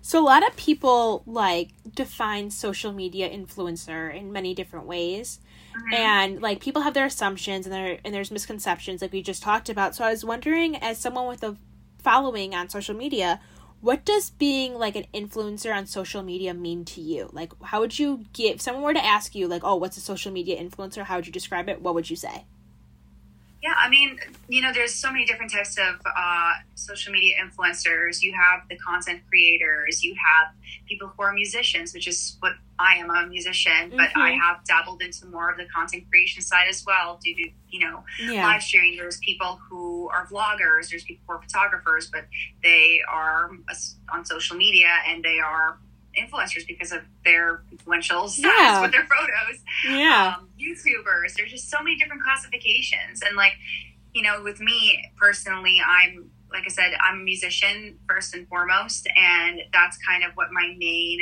So 0.00 0.22
a 0.22 0.24
lot 0.24 0.46
of 0.46 0.54
people 0.56 1.24
like 1.26 1.70
define 1.92 2.50
social 2.52 2.92
media 2.92 3.28
influencer 3.28 4.14
in 4.14 4.30
many 4.30 4.54
different 4.54 4.86
ways. 4.86 5.40
Mhm. 5.74 5.92
And 5.98 6.40
like 6.40 6.60
people 6.60 6.82
have 6.82 6.94
their 6.94 7.06
assumptions 7.06 7.66
and 7.66 7.74
there 7.74 7.98
and 8.04 8.14
there's 8.14 8.30
misconceptions 8.30 9.02
like 9.02 9.12
we 9.12 9.22
just 9.22 9.42
talked 9.42 9.68
about. 9.68 9.96
So 9.96 10.04
I 10.04 10.10
was 10.10 10.24
wondering 10.24 10.76
as 10.76 10.98
someone 11.00 11.26
with 11.26 11.42
a 11.42 11.56
following 12.06 12.54
on 12.54 12.68
social 12.68 12.94
media, 12.94 13.40
what 13.80 14.04
does 14.04 14.30
being 14.30 14.74
like 14.74 14.94
an 14.94 15.06
influencer 15.12 15.74
on 15.74 15.86
social 15.86 16.22
media 16.22 16.54
mean 16.54 16.84
to 16.84 17.00
you? 17.00 17.28
Like 17.32 17.52
how 17.60 17.80
would 17.80 17.98
you 17.98 18.24
give 18.32 18.62
someone 18.62 18.84
were 18.84 18.94
to 18.94 19.04
ask 19.04 19.34
you 19.34 19.48
like, 19.48 19.64
"Oh, 19.64 19.74
what's 19.74 19.96
a 19.96 20.00
social 20.00 20.32
media 20.32 20.56
influencer?" 20.56 21.02
How 21.02 21.16
would 21.16 21.26
you 21.26 21.32
describe 21.32 21.68
it? 21.68 21.82
What 21.82 21.94
would 21.96 22.08
you 22.08 22.14
say? 22.14 22.44
Yeah, 23.66 23.74
I 23.76 23.88
mean, 23.88 24.20
you 24.48 24.62
know, 24.62 24.72
there's 24.72 24.94
so 24.94 25.10
many 25.10 25.24
different 25.24 25.50
types 25.50 25.76
of 25.76 25.96
uh, 26.06 26.52
social 26.76 27.12
media 27.12 27.34
influencers. 27.44 28.22
You 28.22 28.32
have 28.32 28.60
the 28.70 28.76
content 28.76 29.22
creators, 29.28 30.04
you 30.04 30.14
have 30.14 30.54
people 30.86 31.08
who 31.08 31.20
are 31.24 31.32
musicians, 31.32 31.92
which 31.92 32.06
is 32.06 32.36
what 32.38 32.52
I 32.78 32.94
am 32.94 33.10
a 33.10 33.26
musician, 33.26 33.88
mm-hmm. 33.88 33.96
but 33.96 34.10
I 34.14 34.30
have 34.30 34.64
dabbled 34.66 35.02
into 35.02 35.26
more 35.26 35.50
of 35.50 35.56
the 35.56 35.64
content 35.64 36.04
creation 36.08 36.42
side 36.42 36.68
as 36.70 36.84
well 36.86 37.18
due 37.20 37.34
to, 37.34 37.50
you 37.68 37.80
know, 37.80 38.04
yeah. 38.20 38.46
live 38.46 38.62
streaming. 38.62 38.98
There's 38.98 39.18
people 39.18 39.58
who 39.68 40.10
are 40.10 40.28
vloggers, 40.28 40.90
there's 40.90 41.02
people 41.02 41.24
who 41.26 41.32
are 41.32 41.42
photographers, 41.42 42.06
but 42.06 42.26
they 42.62 43.00
are 43.10 43.50
on 44.12 44.24
social 44.24 44.56
media 44.56 44.90
and 45.08 45.24
they 45.24 45.40
are 45.40 45.80
influencers 46.18 46.66
because 46.66 46.92
of 46.92 47.02
their 47.24 47.62
influential 47.70 48.28
status 48.28 48.58
yeah. 48.58 48.80
with 48.80 48.92
their 48.92 49.06
photos. 49.06 49.62
Yeah. 49.86 50.34
Um, 50.38 50.48
YouTubers. 50.58 51.34
There's 51.36 51.50
just 51.50 51.70
so 51.70 51.78
many 51.82 51.96
different 51.96 52.22
classifications. 52.22 53.22
And 53.26 53.36
like, 53.36 53.52
you 54.14 54.22
know, 54.22 54.42
with 54.42 54.60
me 54.60 55.10
personally, 55.16 55.78
I'm 55.86 56.30
like 56.50 56.64
I 56.64 56.68
said, 56.68 56.92
I'm 57.02 57.20
a 57.20 57.24
musician 57.24 57.98
first 58.08 58.34
and 58.34 58.48
foremost, 58.48 59.08
and 59.16 59.60
that's 59.72 59.98
kind 59.98 60.24
of 60.24 60.32
what 60.34 60.52
my 60.52 60.74
main 60.78 61.20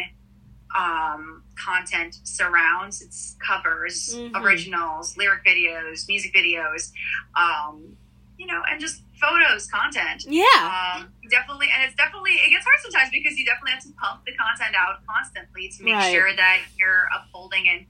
um, 0.77 1.43
content 1.57 2.19
surrounds. 2.25 3.01
It's 3.01 3.37
covers, 3.45 4.15
mm-hmm. 4.15 4.37
originals, 4.37 5.17
lyric 5.17 5.45
videos, 5.45 6.07
music 6.09 6.35
videos, 6.35 6.93
um, 7.37 7.97
you 8.37 8.47
know, 8.47 8.63
and 8.71 8.81
just 8.81 9.03
photos, 9.21 9.67
content. 9.67 10.27
Yeah. 10.29 10.45
Um, 10.53 11.13
definitely, 11.31 11.69
and 11.75 11.85
it's 11.85 11.95
definitely 11.95 12.33
it 12.33 12.51
gets 12.51 12.65
hard 12.65 12.81
sometimes 12.83 13.11
because 13.11 13.37
you 13.39 13.45
definitely 13.45 13.73
have 13.73 13.83
to 13.83 13.93
pump 13.93 14.25
the 14.27 14.33
content 14.35 14.75
out 14.77 15.01
constantly 15.07 15.69
to 15.69 15.85
make 15.85 15.95
right. 15.95 16.13
sure 16.13 16.35
that 16.35 16.59
you're 16.79 17.07
upholding 17.17 17.69
and 17.69 17.87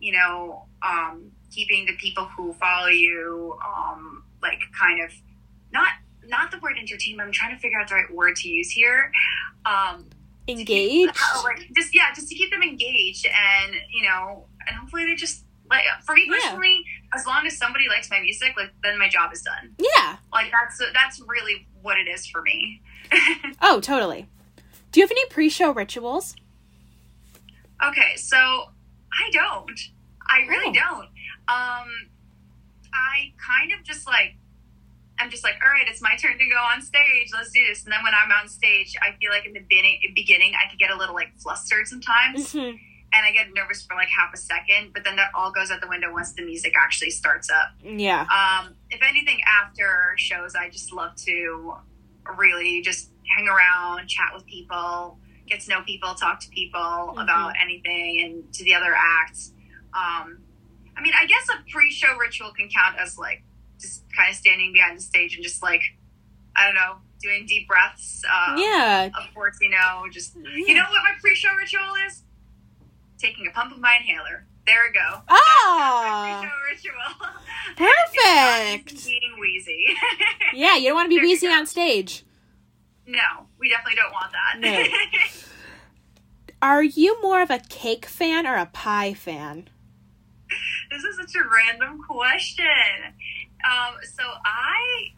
you 0.00 0.12
know 0.12 0.66
um, 0.82 1.30
keeping 1.50 1.86
the 1.86 1.94
people 1.96 2.24
who 2.24 2.52
follow 2.54 2.88
you 2.88 3.58
um, 3.64 4.24
like 4.42 4.60
kind 4.78 5.02
of 5.02 5.10
not 5.72 5.88
not 6.28 6.50
the 6.50 6.58
word 6.58 6.76
entertainment. 6.78 7.26
I'm 7.26 7.32
trying 7.32 7.54
to 7.54 7.60
figure 7.60 7.80
out 7.80 7.88
the 7.88 7.94
right 7.94 8.12
word 8.12 8.36
to 8.36 8.48
use 8.48 8.70
here. 8.70 9.12
Um, 9.64 10.06
engaged. 10.48 11.14
Keep, 11.14 11.44
like 11.44 11.70
just 11.74 11.94
yeah, 11.94 12.12
just 12.14 12.28
to 12.28 12.34
keep 12.34 12.50
them 12.50 12.62
engaged 12.62 13.26
and 13.26 13.74
you 13.90 14.08
know, 14.08 14.46
and 14.66 14.76
hopefully 14.76 15.06
they 15.06 15.14
just 15.14 15.44
like 15.70 15.84
for 16.04 16.14
me 16.14 16.28
personally, 16.28 16.84
yeah. 16.84 16.95
As 17.14 17.26
long 17.26 17.46
as 17.46 17.56
somebody 17.56 17.88
likes 17.88 18.10
my 18.10 18.20
music, 18.20 18.54
like 18.56 18.72
then 18.82 18.98
my 18.98 19.08
job 19.08 19.32
is 19.32 19.42
done. 19.42 19.74
Yeah, 19.78 20.16
like 20.32 20.50
that's 20.50 20.92
that's 20.92 21.20
really 21.26 21.66
what 21.82 21.98
it 21.98 22.08
is 22.08 22.26
for 22.26 22.42
me. 22.42 22.82
oh, 23.62 23.80
totally. 23.80 24.26
Do 24.92 25.00
you 25.00 25.04
have 25.04 25.10
any 25.10 25.26
pre-show 25.26 25.72
rituals? 25.72 26.34
Okay, 27.84 28.16
so 28.16 28.36
I 28.36 29.30
don't. 29.32 29.80
I 30.28 30.46
really 30.48 30.78
oh. 30.78 30.82
don't. 30.90 31.08
Um, 31.48 32.08
I 32.92 33.32
kind 33.38 33.72
of 33.72 33.84
just 33.84 34.06
like 34.06 34.36
I'm 35.18 35.30
just 35.30 35.44
like, 35.44 35.54
all 35.64 35.70
right, 35.70 35.86
it's 35.88 36.02
my 36.02 36.16
turn 36.16 36.38
to 36.38 36.44
go 36.46 36.56
on 36.56 36.82
stage. 36.82 37.30
Let's 37.32 37.50
do 37.50 37.64
this. 37.66 37.84
And 37.84 37.92
then 37.92 38.02
when 38.02 38.12
I'm 38.14 38.30
on 38.32 38.48
stage, 38.48 38.94
I 39.00 39.16
feel 39.18 39.30
like 39.30 39.46
in 39.46 39.54
the 39.54 39.60
beginning, 39.60 40.00
beginning 40.14 40.52
I 40.54 40.68
could 40.70 40.78
get 40.78 40.90
a 40.90 40.96
little 40.96 41.14
like 41.14 41.32
flustered 41.38 41.86
sometimes. 41.86 42.52
Mm-hmm 42.52 42.76
and 43.12 43.24
I 43.24 43.32
get 43.32 43.46
nervous 43.54 43.82
for 43.82 43.94
like 43.94 44.08
half 44.08 44.34
a 44.34 44.36
second, 44.36 44.92
but 44.92 45.04
then 45.04 45.16
that 45.16 45.30
all 45.34 45.50
goes 45.50 45.70
out 45.70 45.80
the 45.80 45.88
window 45.88 46.12
once 46.12 46.32
the 46.32 46.42
music 46.42 46.74
actually 46.78 47.10
starts 47.10 47.48
up. 47.50 47.70
Yeah. 47.82 48.22
Um, 48.22 48.74
if 48.90 49.00
anything, 49.02 49.40
after 49.62 50.14
shows, 50.16 50.54
I 50.54 50.68
just 50.68 50.92
love 50.92 51.14
to 51.26 51.74
really 52.36 52.82
just 52.82 53.10
hang 53.36 53.48
around, 53.48 54.08
chat 54.08 54.28
with 54.34 54.44
people, 54.46 55.18
get 55.46 55.60
to 55.60 55.70
know 55.70 55.82
people, 55.82 56.14
talk 56.14 56.40
to 56.40 56.48
people 56.50 56.80
mm-hmm. 56.80 57.18
about 57.18 57.54
anything, 57.62 58.22
and 58.24 58.52
to 58.52 58.64
the 58.64 58.74
other 58.74 58.94
acts. 58.94 59.52
Um, 59.94 60.38
I 60.96 61.02
mean, 61.02 61.12
I 61.18 61.26
guess 61.26 61.46
a 61.48 61.70
pre-show 61.70 62.16
ritual 62.16 62.52
can 62.52 62.68
count 62.68 62.98
as 62.98 63.18
like 63.18 63.42
just 63.80 64.04
kind 64.16 64.30
of 64.30 64.36
standing 64.36 64.72
behind 64.72 64.98
the 64.98 65.02
stage 65.02 65.34
and 65.34 65.42
just 65.42 65.62
like 65.62 65.82
I 66.56 66.66
don't 66.66 66.74
know, 66.74 66.96
doing 67.20 67.44
deep 67.46 67.68
breaths. 67.68 68.22
Um, 68.24 68.58
yeah. 68.58 69.06
Of 69.06 69.34
course, 69.34 69.58
you 69.60 69.70
know, 69.70 70.04
just 70.10 70.34
yeah. 70.36 70.50
you 70.66 70.74
know 70.74 70.82
what 70.82 71.02
my 71.02 71.12
pre-show 71.20 71.54
ritual 71.54 71.94
is 72.06 72.22
taking 73.18 73.46
a 73.46 73.50
pump 73.50 73.72
of 73.72 73.80
my 73.80 73.96
inhaler. 74.00 74.46
There 74.66 74.82
we 74.88 74.98
go. 74.98 75.22
Oh, 75.28 76.42
ritual. 76.70 76.92
Perfect. 77.76 79.06
being 79.06 79.38
wheezy. 79.40 79.86
yeah, 80.54 80.76
you 80.76 80.88
don't 80.88 80.96
want 80.96 81.10
to 81.10 81.16
be 81.16 81.22
wheezy 81.22 81.46
on 81.46 81.66
stage. 81.66 82.24
No, 83.06 83.46
we 83.60 83.68
definitely 83.68 83.94
don't 83.96 84.12
want 84.12 84.32
that. 84.32 84.58
No. 84.58 84.84
Are 86.62 86.82
you 86.82 87.22
more 87.22 87.42
of 87.42 87.50
a 87.50 87.60
cake 87.68 88.06
fan 88.06 88.46
or 88.46 88.56
a 88.56 88.66
pie 88.66 89.14
fan? 89.14 89.68
This 90.90 91.04
is 91.04 91.16
such 91.16 91.34
a 91.36 91.48
random 91.48 92.02
question. 92.02 92.66
Um, 93.64 93.94
so 94.02 94.22
I 94.44 95.12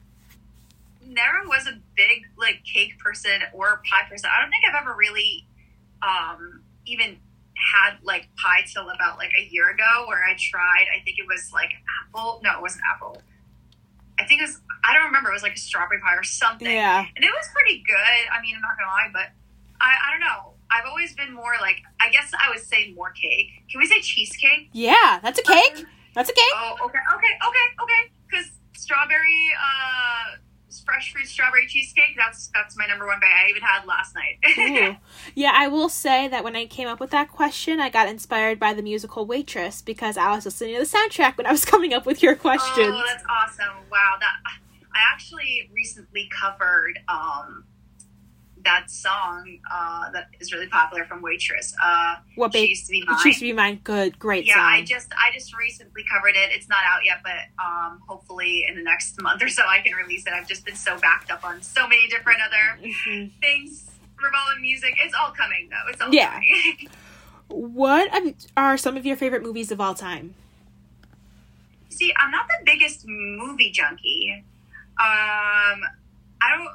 never 1.06 1.48
was 1.48 1.66
a 1.66 1.78
big 1.96 2.26
like 2.36 2.62
cake 2.64 2.98
person 2.98 3.40
or 3.54 3.82
pie 3.90 4.08
person. 4.10 4.28
I 4.36 4.42
don't 4.42 4.50
think 4.50 4.64
I've 4.68 4.82
ever 4.82 4.94
really 4.94 5.46
um, 6.02 6.62
even 6.84 7.18
had 7.72 7.98
like 8.02 8.28
pie 8.36 8.64
till 8.72 8.88
about 8.90 9.18
like 9.18 9.30
a 9.38 9.42
year 9.50 9.70
ago 9.70 10.06
where 10.06 10.24
I 10.24 10.34
tried, 10.38 10.86
I 10.94 11.02
think 11.04 11.18
it 11.18 11.26
was 11.26 11.50
like 11.52 11.70
apple. 12.02 12.40
No, 12.42 12.52
it 12.56 12.62
wasn't 12.62 12.82
apple. 12.92 13.20
I 14.18 14.24
think 14.24 14.40
it 14.40 14.46
was, 14.46 14.60
I 14.84 14.94
don't 14.94 15.06
remember. 15.06 15.30
It 15.30 15.34
was 15.34 15.42
like 15.42 15.54
a 15.54 15.58
strawberry 15.58 16.00
pie 16.00 16.14
or 16.16 16.24
something. 16.24 16.70
Yeah. 16.70 17.06
And 17.14 17.24
it 17.24 17.30
was 17.30 17.48
pretty 17.54 17.84
good. 17.86 18.22
I 18.32 18.40
mean, 18.42 18.56
I'm 18.56 18.62
not 18.62 18.76
going 18.76 18.88
to 18.88 18.92
lie, 18.92 19.10
but 19.12 19.30
I, 19.80 19.94
I 19.94 20.10
don't 20.10 20.20
know. 20.20 20.54
I've 20.70 20.86
always 20.86 21.14
been 21.14 21.32
more 21.32 21.54
like, 21.60 21.80
I 22.00 22.10
guess 22.10 22.30
I 22.34 22.50
would 22.50 22.60
say 22.60 22.92
more 22.94 23.10
cake. 23.10 23.48
Can 23.70 23.80
we 23.80 23.86
say 23.86 24.00
cheesecake? 24.00 24.70
Yeah, 24.72 25.18
that's 25.22 25.38
a 25.38 25.42
cake. 25.42 25.78
Um, 25.78 25.86
that's 26.14 26.30
a 26.30 26.34
cake. 26.34 26.44
Oh, 26.54 26.76
okay, 26.84 26.98
okay, 27.14 27.32
okay, 27.46 27.66
okay. 27.82 28.12
Because 28.28 28.50
strawberry, 28.76 29.50
uh, 29.56 30.36
fresh 30.88 31.12
fruit 31.12 31.28
strawberry 31.28 31.66
cheesecake. 31.66 32.16
That's 32.16 32.50
that's 32.54 32.76
my 32.76 32.87
number 32.87 33.07
one 33.07 33.21
bag. 33.21 33.30
I 33.47 33.50
even 33.50 33.62
had 33.62 33.85
last 33.87 34.14
night. 34.14 34.99
yeah, 35.35 35.52
I 35.54 35.68
will 35.68 35.90
say 35.90 36.28
that 36.28 36.42
when 36.42 36.57
I 36.57 36.64
came 36.66 36.88
up 36.88 36.99
with 36.99 37.11
that 37.11 37.30
question, 37.30 37.78
I 37.78 37.90
got 37.90 38.09
inspired 38.09 38.59
by 38.59 38.73
the 38.73 38.83
musical 38.83 39.26
Waitress 39.26 39.83
because 39.83 40.16
I 40.16 40.35
was 40.35 40.47
listening 40.47 40.75
to 40.75 40.80
the 40.80 40.87
soundtrack 40.87 41.37
when 41.37 41.47
I 41.47 41.52
was 41.52 41.64
coming 41.73 41.92
up 41.92 42.07
with 42.07 42.23
your 42.23 42.35
questions. 42.35 42.88
Oh, 42.90 43.04
that's 43.07 43.25
awesome! 43.28 43.76
Wow, 43.90 44.14
that 44.21 44.35
I 44.47 45.00
actually 45.12 45.71
recently 45.75 46.28
covered 46.40 46.99
um, 47.09 47.64
that 48.64 48.90
song 48.90 49.58
uh, 49.70 50.10
that 50.12 50.28
is 50.40 50.52
really 50.52 50.66
popular 50.66 51.04
from 51.04 51.22
Waitress. 51.22 51.74
Uh, 51.82 52.16
what 52.34 52.52
ba- 52.52 52.68
used 52.68 52.86
to 52.86 52.92
be 52.92 53.04
mine. 53.06 53.18
She 53.22 53.28
used 53.30 53.38
to 53.40 53.44
be 53.46 53.52
mine. 53.52 53.80
Good, 53.84 54.18
great. 54.18 54.46
Yeah, 54.46 54.54
song. 54.54 54.64
I 54.64 54.82
just 54.82 55.12
I 55.12 55.32
just 55.32 55.56
recently 55.56 56.04
covered 56.04 56.36
it. 56.36 56.50
It's 56.52 56.68
not 56.68 56.80
out 56.86 57.04
yet, 57.04 57.18
but 57.22 57.64
um, 57.64 58.00
hopefully 58.06 58.64
in 58.68 58.76
the 58.76 58.82
next 58.82 59.20
month 59.20 59.42
or 59.42 59.48
so 59.48 59.62
I 59.68 59.80
can 59.80 59.94
release 59.94 60.26
it. 60.26 60.32
I've 60.32 60.48
just 60.48 60.64
been 60.64 60.76
so 60.76 60.98
backed 60.98 61.30
up 61.30 61.44
on 61.44 61.62
so 61.62 61.86
many 61.86 62.08
different 62.08 62.40
other 62.40 62.88
mm-hmm. 62.88 63.28
things 63.40 63.90
revolving 64.22 64.62
music. 64.62 64.94
It's 65.02 65.14
all 65.14 65.32
coming 65.32 65.68
though. 65.70 65.90
It's 65.90 66.00
all 66.00 66.12
yeah. 66.12 66.32
coming. 66.32 66.88
what 67.48 68.10
are 68.56 68.76
some 68.76 68.96
of 68.96 69.06
your 69.06 69.16
favorite 69.16 69.42
movies 69.42 69.70
of 69.70 69.80
all 69.80 69.94
time? 69.94 70.34
See, 71.88 72.12
I'm 72.16 72.30
not 72.30 72.46
the 72.46 72.64
biggest 72.64 73.04
movie 73.06 73.70
junkie. 73.72 74.44
Um, 75.00 75.82
I 76.40 76.56
don't 76.56 76.68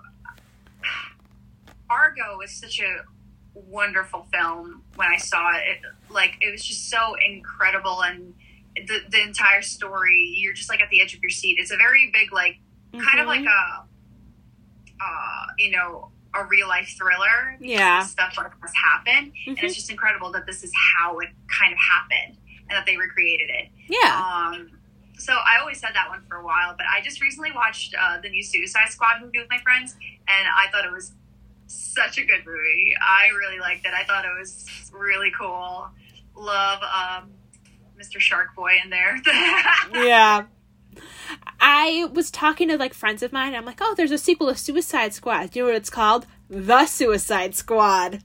Argo 1.94 2.38
was 2.38 2.52
such 2.52 2.80
a 2.80 3.04
wonderful 3.54 4.26
film 4.34 4.84
when 4.96 5.08
I 5.08 5.18
saw 5.18 5.52
it. 5.52 5.64
it. 5.68 5.80
Like 6.10 6.38
it 6.42 6.52
was 6.52 6.64
just 6.64 6.90
so 6.90 7.16
incredible, 7.26 8.04
and 8.04 8.34
the 8.76 9.00
the 9.10 9.22
entire 9.22 9.62
story. 9.62 10.34
You're 10.38 10.54
just 10.54 10.70
like 10.70 10.82
at 10.82 10.90
the 10.90 11.02
edge 11.02 11.14
of 11.14 11.22
your 11.22 11.30
seat. 11.30 11.58
It's 11.60 11.72
a 11.72 11.78
very 11.78 12.12
big, 12.14 12.34
like 12.34 12.58
mm-hmm. 12.94 13.06
kind 13.06 13.20
of 13.20 13.28
like 13.28 13.46
a, 13.46 13.86
uh, 15.04 15.46
you 15.58 15.72
know, 15.72 16.12
a 16.34 16.46
real 16.46 16.68
life 16.68 16.94
thriller. 16.98 17.58
Yeah, 17.60 18.02
stuff 18.02 18.34
like 18.38 18.52
this 18.62 18.72
happened, 18.92 19.34
mm-hmm. 19.34 19.50
and 19.52 19.60
it's 19.60 19.74
mm-hmm. 19.74 19.74
just 19.74 19.90
incredible 19.90 20.32
that 20.32 20.46
this 20.46 20.64
is 20.64 20.72
how 20.98 21.20
it 21.20 21.30
kind 21.48 21.74
of 21.74 21.80
happened, 21.80 22.38
and 22.70 22.78
that 22.78 22.86
they 22.86 22.98
recreated 22.98 23.50
it. 23.50 23.70
Yeah. 23.88 24.52
Um, 24.54 24.72
so 25.18 25.34
I 25.34 25.60
always 25.62 25.80
said 25.80 25.92
that 25.94 26.10
one 26.10 26.24
for 26.28 26.38
a 26.38 26.44
while, 26.44 26.74
but 26.76 26.86
I 26.92 27.02
just 27.02 27.22
recently 27.22 27.52
watched 27.54 27.96
uh, 28.00 28.20
the 28.20 28.30
new 28.30 28.44
Suicide 28.44 28.90
Squad 28.90 29.22
movie 29.22 29.40
with 29.40 29.50
my 29.50 29.60
friends, 29.60 29.96
and 30.28 30.48
I 30.48 30.70
thought 30.72 30.86
it 30.86 30.92
was 30.92 31.14
such 31.68 32.18
a 32.18 32.26
good 32.26 32.46
movie. 32.46 32.96
I 33.00 33.30
really 33.36 33.60
liked 33.60 33.86
it. 33.86 33.94
I 33.94 34.04
thought 34.04 34.26
it 34.26 34.38
was 34.38 34.92
really 34.94 35.32
cool. 35.38 35.90
Love 36.36 36.80
um, 36.84 37.32
Mr. 38.00 38.20
Shark 38.20 38.56
Boy 38.56 38.74
in 38.84 38.90
there. 38.90 39.20
yeah. 39.94 40.46
I 41.60 42.10
was 42.14 42.30
talking 42.30 42.68
to 42.70 42.78
like 42.78 42.94
friends 42.94 43.24
of 43.24 43.32
mine. 43.32 43.56
I'm 43.56 43.66
like, 43.66 43.80
oh, 43.82 43.94
there's 43.96 44.12
a 44.12 44.18
sequel 44.18 44.50
of 44.50 44.60
Suicide 44.60 45.14
Squad. 45.14 45.52
Do 45.52 45.60
you 45.60 45.66
know 45.66 45.72
what 45.72 45.78
it's 45.78 45.90
called? 45.90 46.28
The 46.50 46.86
Suicide 46.86 47.56
Squad. 47.56 48.22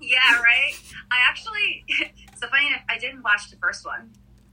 Yeah, 0.00 0.40
right. 0.42 0.74
I 1.10 1.16
actually, 1.28 1.84
so 2.36 2.48
funny 2.48 2.66
enough, 2.66 2.82
I 2.88 2.98
didn't 2.98 3.22
watch 3.22 3.50
the 3.50 3.56
first 3.56 3.84
one. 3.86 4.12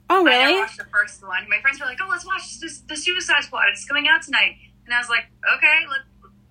Oh, 0.09 0.23
really? 0.23 0.55
I 0.55 0.59
watched 0.59 0.77
the 0.77 0.85
first 0.85 1.25
one. 1.25 1.47
My 1.49 1.59
friends 1.61 1.79
were 1.79 1.85
like, 1.85 1.97
"Oh, 2.01 2.07
let's 2.09 2.25
watch 2.25 2.59
this, 2.59 2.81
the 2.81 2.95
Suicide 2.95 3.43
Squad. 3.43 3.65
It's 3.71 3.85
coming 3.85 4.07
out 4.07 4.21
tonight." 4.21 4.57
And 4.85 4.93
I 4.93 4.99
was 4.99 5.09
like, 5.09 5.25
"Okay, 5.57 5.79
let 5.89 6.01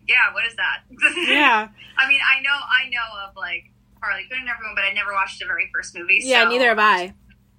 yeah, 0.08 0.32
what 0.32 0.44
is 0.46 0.54
that? 0.56 0.80
Yeah. 1.28 1.68
I 1.98 2.08
mean, 2.08 2.20
I 2.20 2.40
know, 2.42 2.50
I 2.50 2.88
know 2.90 3.28
of 3.28 3.36
like 3.36 3.70
Harley 4.02 4.24
Quinn 4.28 4.40
and 4.40 4.48
everyone, 4.48 4.74
but 4.74 4.84
I 4.84 4.92
never 4.92 5.12
watched 5.12 5.38
the 5.38 5.46
very 5.46 5.70
first 5.74 5.94
movie. 5.96 6.20
Yeah, 6.22 6.44
so. 6.44 6.50
neither 6.50 6.68
have 6.68 6.78
I. 6.78 7.14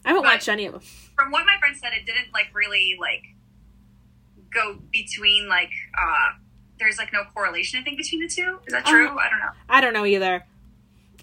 I 0.05 0.09
haven't 0.09 0.23
watched 0.23 0.49
any 0.49 0.65
of 0.65 0.73
them. 0.73 0.81
From 1.15 1.31
what 1.31 1.45
my 1.45 1.55
friend 1.59 1.75
said, 1.77 1.91
it 1.93 2.05
didn't 2.05 2.33
like 2.33 2.47
really 2.53 2.97
like 2.99 3.23
go 4.53 4.77
between 4.91 5.47
like 5.47 5.71
uh 5.97 6.37
there's 6.79 6.97
like 6.97 7.11
no 7.13 7.23
correlation 7.33 7.79
I 7.79 7.83
think 7.83 7.97
between 7.97 8.21
the 8.21 8.27
two. 8.27 8.59
Is 8.67 8.73
that 8.73 8.85
true? 8.85 9.07
Uh, 9.07 9.15
I 9.15 9.29
don't 9.29 9.39
know. 9.39 9.49
I 9.69 9.81
don't 9.81 9.93
know 9.93 10.05
either. 10.05 10.43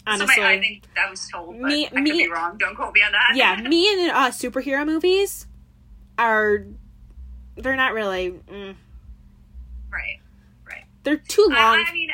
Honestly, 0.06 0.26
Somebody, 0.34 0.56
I 0.56 0.60
think 0.60 0.84
that 0.96 1.10
was 1.10 1.28
told, 1.28 1.60
but 1.60 1.68
Me- 1.68 1.86
I 1.86 1.90
could 1.90 2.02
me- 2.02 2.12
be 2.12 2.28
wrong. 2.30 2.56
Don't 2.56 2.74
quote 2.74 2.94
me 2.94 3.02
on 3.02 3.12
that. 3.12 3.32
yeah, 3.34 3.56
me 3.68 3.92
and 3.92 4.10
uh, 4.10 4.30
superhero 4.30 4.86
movies 4.86 5.46
are 6.16 6.64
they're 7.56 7.76
not 7.76 7.92
really. 7.92 8.30
Mm, 8.50 8.76
right. 9.92 10.19
They're 11.02 11.16
too 11.16 11.46
long. 11.50 11.56
I, 11.78 11.84
I 11.88 11.92
mean, 11.92 12.10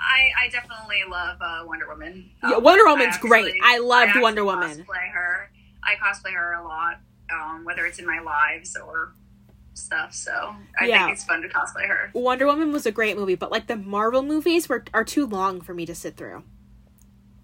I 0.00 0.30
I 0.44 0.48
definitely 0.48 1.02
love 1.08 1.38
uh, 1.40 1.64
Wonder 1.66 1.88
Woman. 1.88 2.30
Yeah, 2.42 2.56
Um, 2.56 2.62
Wonder 2.64 2.86
I 2.86 2.92
Woman's 2.92 3.18
great. 3.18 3.54
I 3.62 3.78
loved 3.78 4.08
actually 4.08 4.22
Wonder 4.22 4.44
Woman. 4.44 4.70
Cosplay 4.84 5.10
her. 5.12 5.50
I 5.82 5.94
cosplay 5.94 6.32
her 6.34 6.54
a 6.54 6.64
lot, 6.64 6.98
um, 7.32 7.64
whether 7.64 7.86
it's 7.86 7.98
in 7.98 8.06
my 8.06 8.18
lives 8.20 8.76
or 8.76 9.12
stuff. 9.74 10.12
So 10.14 10.54
I 10.80 10.86
Yeah. 10.86 11.04
think 11.04 11.12
it's 11.14 11.24
fun 11.24 11.42
to 11.42 11.48
cosplay 11.48 11.86
her. 11.86 12.10
Wonder 12.12 12.46
Woman 12.46 12.72
was 12.72 12.86
a 12.86 12.92
great 12.92 13.16
movie, 13.16 13.34
but 13.36 13.50
like 13.52 13.66
the 13.68 13.76
Marvel 13.76 14.22
movies 14.22 14.68
were 14.68 14.84
are 14.92 15.04
too 15.04 15.26
long 15.26 15.60
for 15.60 15.74
me 15.74 15.86
to 15.86 15.94
sit 15.94 16.16
through. 16.16 16.42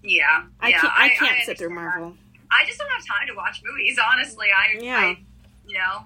Yeah, 0.03 0.43
I 0.59 0.69
yeah, 0.69 0.81
can't. 0.81 0.93
I, 0.95 1.09
can't 1.09 1.43
sit 1.45 1.57
through 1.57 1.67
understand 1.69 1.77
that. 1.77 1.99
Marvel. 1.99 2.17
I 2.51 2.65
just 2.65 2.77
don't 2.77 2.89
have 2.91 3.05
time 3.05 3.27
to 3.27 3.33
watch 3.35 3.61
movies. 3.65 3.97
Honestly, 3.97 4.47
I, 4.55 4.77
Yeah. 4.83 4.97
I 4.97 5.17
you 5.65 5.77
know, 5.77 6.03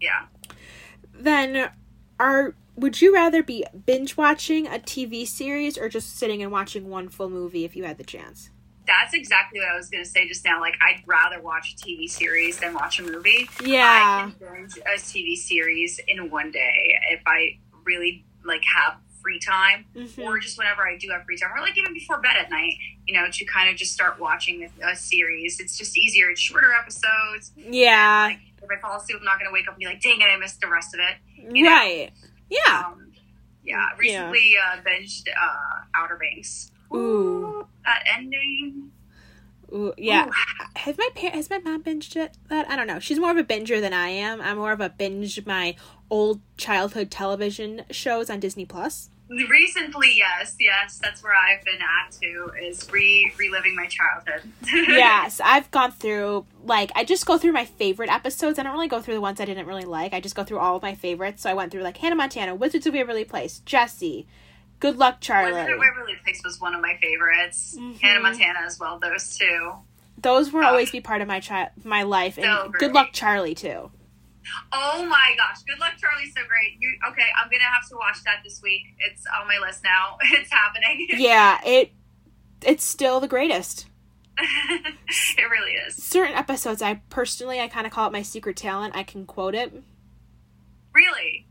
yeah. 0.00 0.26
Then, 1.14 1.70
are 2.20 2.54
would 2.78 3.00
you 3.00 3.12
rather 3.14 3.42
be 3.42 3.64
binge 3.86 4.16
watching 4.16 4.66
a 4.66 4.78
TV 4.78 5.26
series 5.26 5.76
or 5.76 5.88
just 5.88 6.16
sitting 6.16 6.42
and 6.42 6.52
watching 6.52 6.88
one 6.88 7.08
full 7.08 7.28
movie 7.30 7.64
if 7.64 7.74
you 7.76 7.84
had 7.84 7.98
the 7.98 8.04
chance? 8.04 8.50
That's 8.86 9.12
exactly 9.12 9.60
what 9.60 9.68
I 9.68 9.76
was 9.76 9.90
going 9.90 10.02
to 10.02 10.08
say 10.08 10.26
just 10.26 10.44
now. 10.44 10.60
Like, 10.60 10.74
I'd 10.80 11.02
rather 11.06 11.42
watch 11.42 11.74
a 11.74 11.76
TV 11.84 12.08
series 12.08 12.58
than 12.58 12.72
watch 12.72 12.98
a 13.00 13.02
movie. 13.02 13.48
Yeah. 13.62 13.84
I 14.28 14.30
can 14.30 14.34
binge 14.54 14.76
a 14.78 14.98
TV 14.98 15.36
series 15.36 16.00
in 16.08 16.30
one 16.30 16.50
day 16.50 16.98
if 17.10 17.20
I 17.26 17.58
really 17.84 18.24
like 18.44 18.62
have 18.76 18.96
free 19.20 19.40
time, 19.40 19.84
Mhm. 19.94 20.24
or 20.24 20.38
just 20.38 20.56
whenever 20.56 20.86
I 20.88 20.96
do 20.96 21.08
have 21.10 21.24
free 21.24 21.36
time, 21.36 21.50
or 21.54 21.60
like 21.60 21.76
even 21.76 21.92
before 21.92 22.18
bed 22.20 22.36
at 22.40 22.50
night. 22.50 22.74
You 23.06 23.14
know, 23.14 23.26
to 23.30 23.44
kind 23.46 23.68
of 23.70 23.76
just 23.76 23.92
start 23.92 24.18
watching 24.20 24.70
a, 24.82 24.90
a 24.90 24.96
series. 24.96 25.60
It's 25.60 25.76
just 25.78 25.96
easier. 25.98 26.30
It's 26.30 26.40
shorter 26.40 26.72
episodes. 26.72 27.52
Yeah. 27.56 28.28
Like, 28.28 28.38
if 28.62 28.70
I 28.70 28.80
fall 28.80 28.98
asleep, 28.98 29.16
I'm 29.18 29.24
not 29.24 29.38
going 29.38 29.48
to 29.48 29.52
wake 29.52 29.66
up 29.66 29.74
and 29.74 29.80
be 29.80 29.86
like, 29.86 30.00
"Dang 30.02 30.20
it, 30.20 30.24
I 30.24 30.36
missed 30.38 30.60
the 30.60 30.68
rest 30.68 30.94
of 30.94 31.00
it." 31.00 31.16
you 31.54 31.62
know. 31.64 31.70
Right. 31.70 32.10
Yeah. 32.50 32.84
Um, 32.86 33.12
yeah, 33.64 33.88
recently 33.98 34.54
uh, 34.56 34.80
binged 34.80 35.28
uh, 35.28 35.82
Outer 35.94 36.16
Banks. 36.16 36.70
Ooh. 36.94 37.66
that 37.84 38.02
ending. 38.16 38.90
Ooh, 39.72 39.92
yeah. 39.98 40.28
Ooh. 40.28 40.32
Has 40.76 40.96
my 40.96 41.08
par- 41.14 41.30
has 41.30 41.50
my 41.50 41.58
mom 41.58 41.82
binged 41.82 42.16
it? 42.16 42.36
That 42.48 42.68
I 42.70 42.76
don't 42.76 42.86
know. 42.86 42.98
She's 42.98 43.18
more 43.18 43.30
of 43.30 43.36
a 43.36 43.44
binger 43.44 43.80
than 43.80 43.92
I 43.92 44.08
am. 44.08 44.40
I'm 44.40 44.56
more 44.56 44.72
of 44.72 44.80
a 44.80 44.88
binge 44.88 45.44
my 45.44 45.76
old 46.08 46.40
childhood 46.56 47.10
television 47.10 47.84
shows 47.90 48.30
on 48.30 48.40
Disney 48.40 48.64
Plus. 48.64 49.10
Recently, 49.30 50.14
yes, 50.16 50.56
yes, 50.58 50.98
that's 51.02 51.22
where 51.22 51.34
I've 51.34 51.62
been 51.64 51.80
at 51.82 52.12
too. 52.12 52.50
Is 52.62 52.90
re 52.90 53.30
reliving 53.38 53.76
my 53.76 53.86
childhood. 53.86 54.50
yes, 54.72 55.40
I've 55.44 55.70
gone 55.70 55.92
through 55.92 56.46
like 56.64 56.90
I 56.94 57.04
just 57.04 57.26
go 57.26 57.36
through 57.36 57.52
my 57.52 57.66
favorite 57.66 58.10
episodes. 58.10 58.58
I 58.58 58.62
don't 58.62 58.72
really 58.72 58.88
go 58.88 59.00
through 59.02 59.14
the 59.14 59.20
ones 59.20 59.38
I 59.40 59.44
didn't 59.44 59.66
really 59.66 59.84
like. 59.84 60.14
I 60.14 60.20
just 60.20 60.34
go 60.34 60.44
through 60.44 60.58
all 60.60 60.76
of 60.76 60.82
my 60.82 60.94
favorites. 60.94 61.42
So 61.42 61.50
I 61.50 61.54
went 61.54 61.72
through 61.72 61.82
like 61.82 61.98
Hannah 61.98 62.16
Montana, 62.16 62.54
Wizards 62.54 62.86
of 62.86 62.94
Waverly 62.94 63.24
Place, 63.24 63.60
Jessie, 63.66 64.26
Good 64.80 64.96
Luck 64.96 65.20
Charlie. 65.20 65.52
Wizard 65.52 65.72
of 65.74 65.78
Waverly 65.78 66.14
Place 66.24 66.40
was 66.42 66.58
one 66.60 66.74
of 66.74 66.80
my 66.80 66.96
favorites. 67.02 67.76
Mhm. 67.78 68.00
Hannah 68.00 68.20
Montana 68.20 68.60
as 68.64 68.78
well. 68.78 68.98
Those 68.98 69.36
two. 69.36 69.72
Those 70.16 70.52
will 70.52 70.64
Oh. 70.64 70.68
always 70.68 70.90
be 70.90 71.00
part 71.00 71.20
of 71.20 71.28
my 71.28 71.38
child 71.40 71.68
my 71.84 72.02
life, 72.02 72.38
and 72.38 72.46
So 72.46 72.70
Good. 72.78 72.92
Luck 72.92 73.10
Charlie 73.12 73.54
too. 73.54 73.90
Oh 74.72 75.04
my 75.04 75.34
gosh, 75.36 75.62
Good 75.64 75.78
Luck 75.78 75.92
Charlie's 75.98 76.32
so 76.34 76.40
great. 76.46 76.76
You 76.80 76.96
okay? 77.10 77.26
I'm 77.40 77.50
gonna 77.50 77.64
have 77.64 77.88
to 77.88 77.96
watch 77.96 78.22
that 78.24 78.40
this 78.44 78.60
week. 78.62 78.82
It's 78.98 79.24
on 79.40 79.46
my 79.46 79.58
list 79.64 79.82
now. 79.84 80.16
It's 80.22 80.50
happening. 80.50 81.08
Yeah, 81.16 81.60
it 81.64 81.92
it's 82.62 82.84
still 82.84 83.20
the 83.20 83.28
greatest. 83.28 83.86
it 84.38 85.50
really 85.50 85.72
is. 85.72 86.02
Certain 86.02 86.34
episodes, 86.34 86.82
I 86.82 87.02
personally 87.10 87.60
I 87.60 87.68
kind 87.68 87.86
of 87.86 87.92
call 87.92 88.06
it 88.06 88.12
my 88.12 88.22
secret 88.22 88.56
talent. 88.56 88.96
I 88.96 89.02
can 89.02 89.26
quote 89.26 89.54
it. 89.54 89.72
Really. 90.94 91.46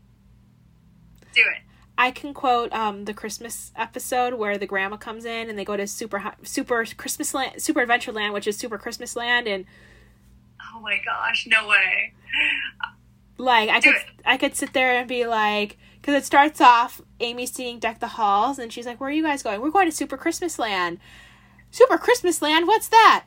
Do 1.32 1.40
it. 1.40 1.62
I 1.96 2.12
can 2.12 2.32
quote 2.32 2.72
um, 2.72 3.06
the 3.06 3.12
Christmas 3.12 3.72
episode 3.74 4.34
where 4.34 4.56
the 4.56 4.66
grandma 4.66 4.96
comes 4.96 5.24
in 5.24 5.50
and 5.50 5.58
they 5.58 5.64
go 5.64 5.76
to 5.76 5.86
super 5.86 6.32
super 6.44 6.84
Christmas 6.96 7.34
land, 7.34 7.60
super 7.60 7.80
Adventure 7.80 8.12
Land, 8.12 8.32
which 8.32 8.46
is 8.46 8.56
super 8.56 8.78
Christmas 8.78 9.16
land, 9.16 9.48
and 9.48 9.64
Oh 10.78 10.80
my 10.80 11.00
gosh, 11.04 11.46
no 11.50 11.66
way. 11.66 12.12
like 13.36 13.68
I 13.68 13.80
Do 13.80 13.92
could 13.92 14.00
it. 14.00 14.06
I 14.24 14.36
could 14.36 14.54
sit 14.54 14.72
there 14.72 14.92
and 14.92 15.08
be 15.08 15.26
like, 15.26 15.76
because 16.00 16.14
it 16.14 16.24
starts 16.24 16.60
off 16.60 17.00
Amy 17.20 17.46
seeing 17.46 17.78
Deck 17.80 17.98
the 17.98 18.06
Halls, 18.08 18.58
and 18.58 18.72
she's 18.72 18.86
like, 18.86 19.00
"Where 19.00 19.10
are 19.10 19.12
you 19.12 19.24
guys 19.24 19.42
going? 19.42 19.60
We're 19.60 19.70
going 19.70 19.90
to 19.90 19.96
Super 19.96 20.16
Christmas 20.16 20.58
Land." 20.58 20.98
Super 21.70 21.98
Christmas 21.98 22.40
Land, 22.40 22.66
what's 22.66 22.88
that? 22.88 23.24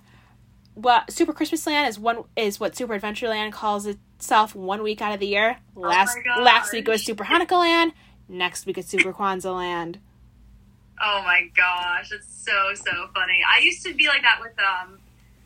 Well, 0.75 1.03
Super 1.09 1.33
Christmas 1.33 1.67
Land 1.67 1.89
is 1.89 1.99
one 1.99 2.23
is 2.35 2.59
what 2.59 2.75
Super 2.75 2.93
Adventure 2.93 3.27
Land 3.27 3.53
calls 3.53 3.85
itself 3.85 4.55
one 4.55 4.81
week 4.81 5.01
out 5.01 5.13
of 5.13 5.19
the 5.19 5.27
year. 5.27 5.57
Last 5.75 6.17
Oh 6.37 6.41
last 6.41 6.71
week 6.71 6.87
was. 6.87 7.03
Super 7.03 7.25
Hanukkah 7.25 7.59
Land. 7.59 7.91
Next 8.29 8.65
week 8.65 8.77
is 8.77 8.87
Super 8.87 9.11
Kwanzaa 9.11 9.55
Land. 9.55 9.99
Oh 11.03 11.21
my 11.25 11.49
gosh, 11.55 12.09
that's 12.09 12.45
so 12.45 12.73
so 12.75 13.09
funny. 13.13 13.41
I 13.45 13.59
used 13.61 13.83
to 13.85 13.93
be 13.93 14.07
like 14.07 14.21
that 14.21 14.39
with 14.39 14.53
um 14.59 15.00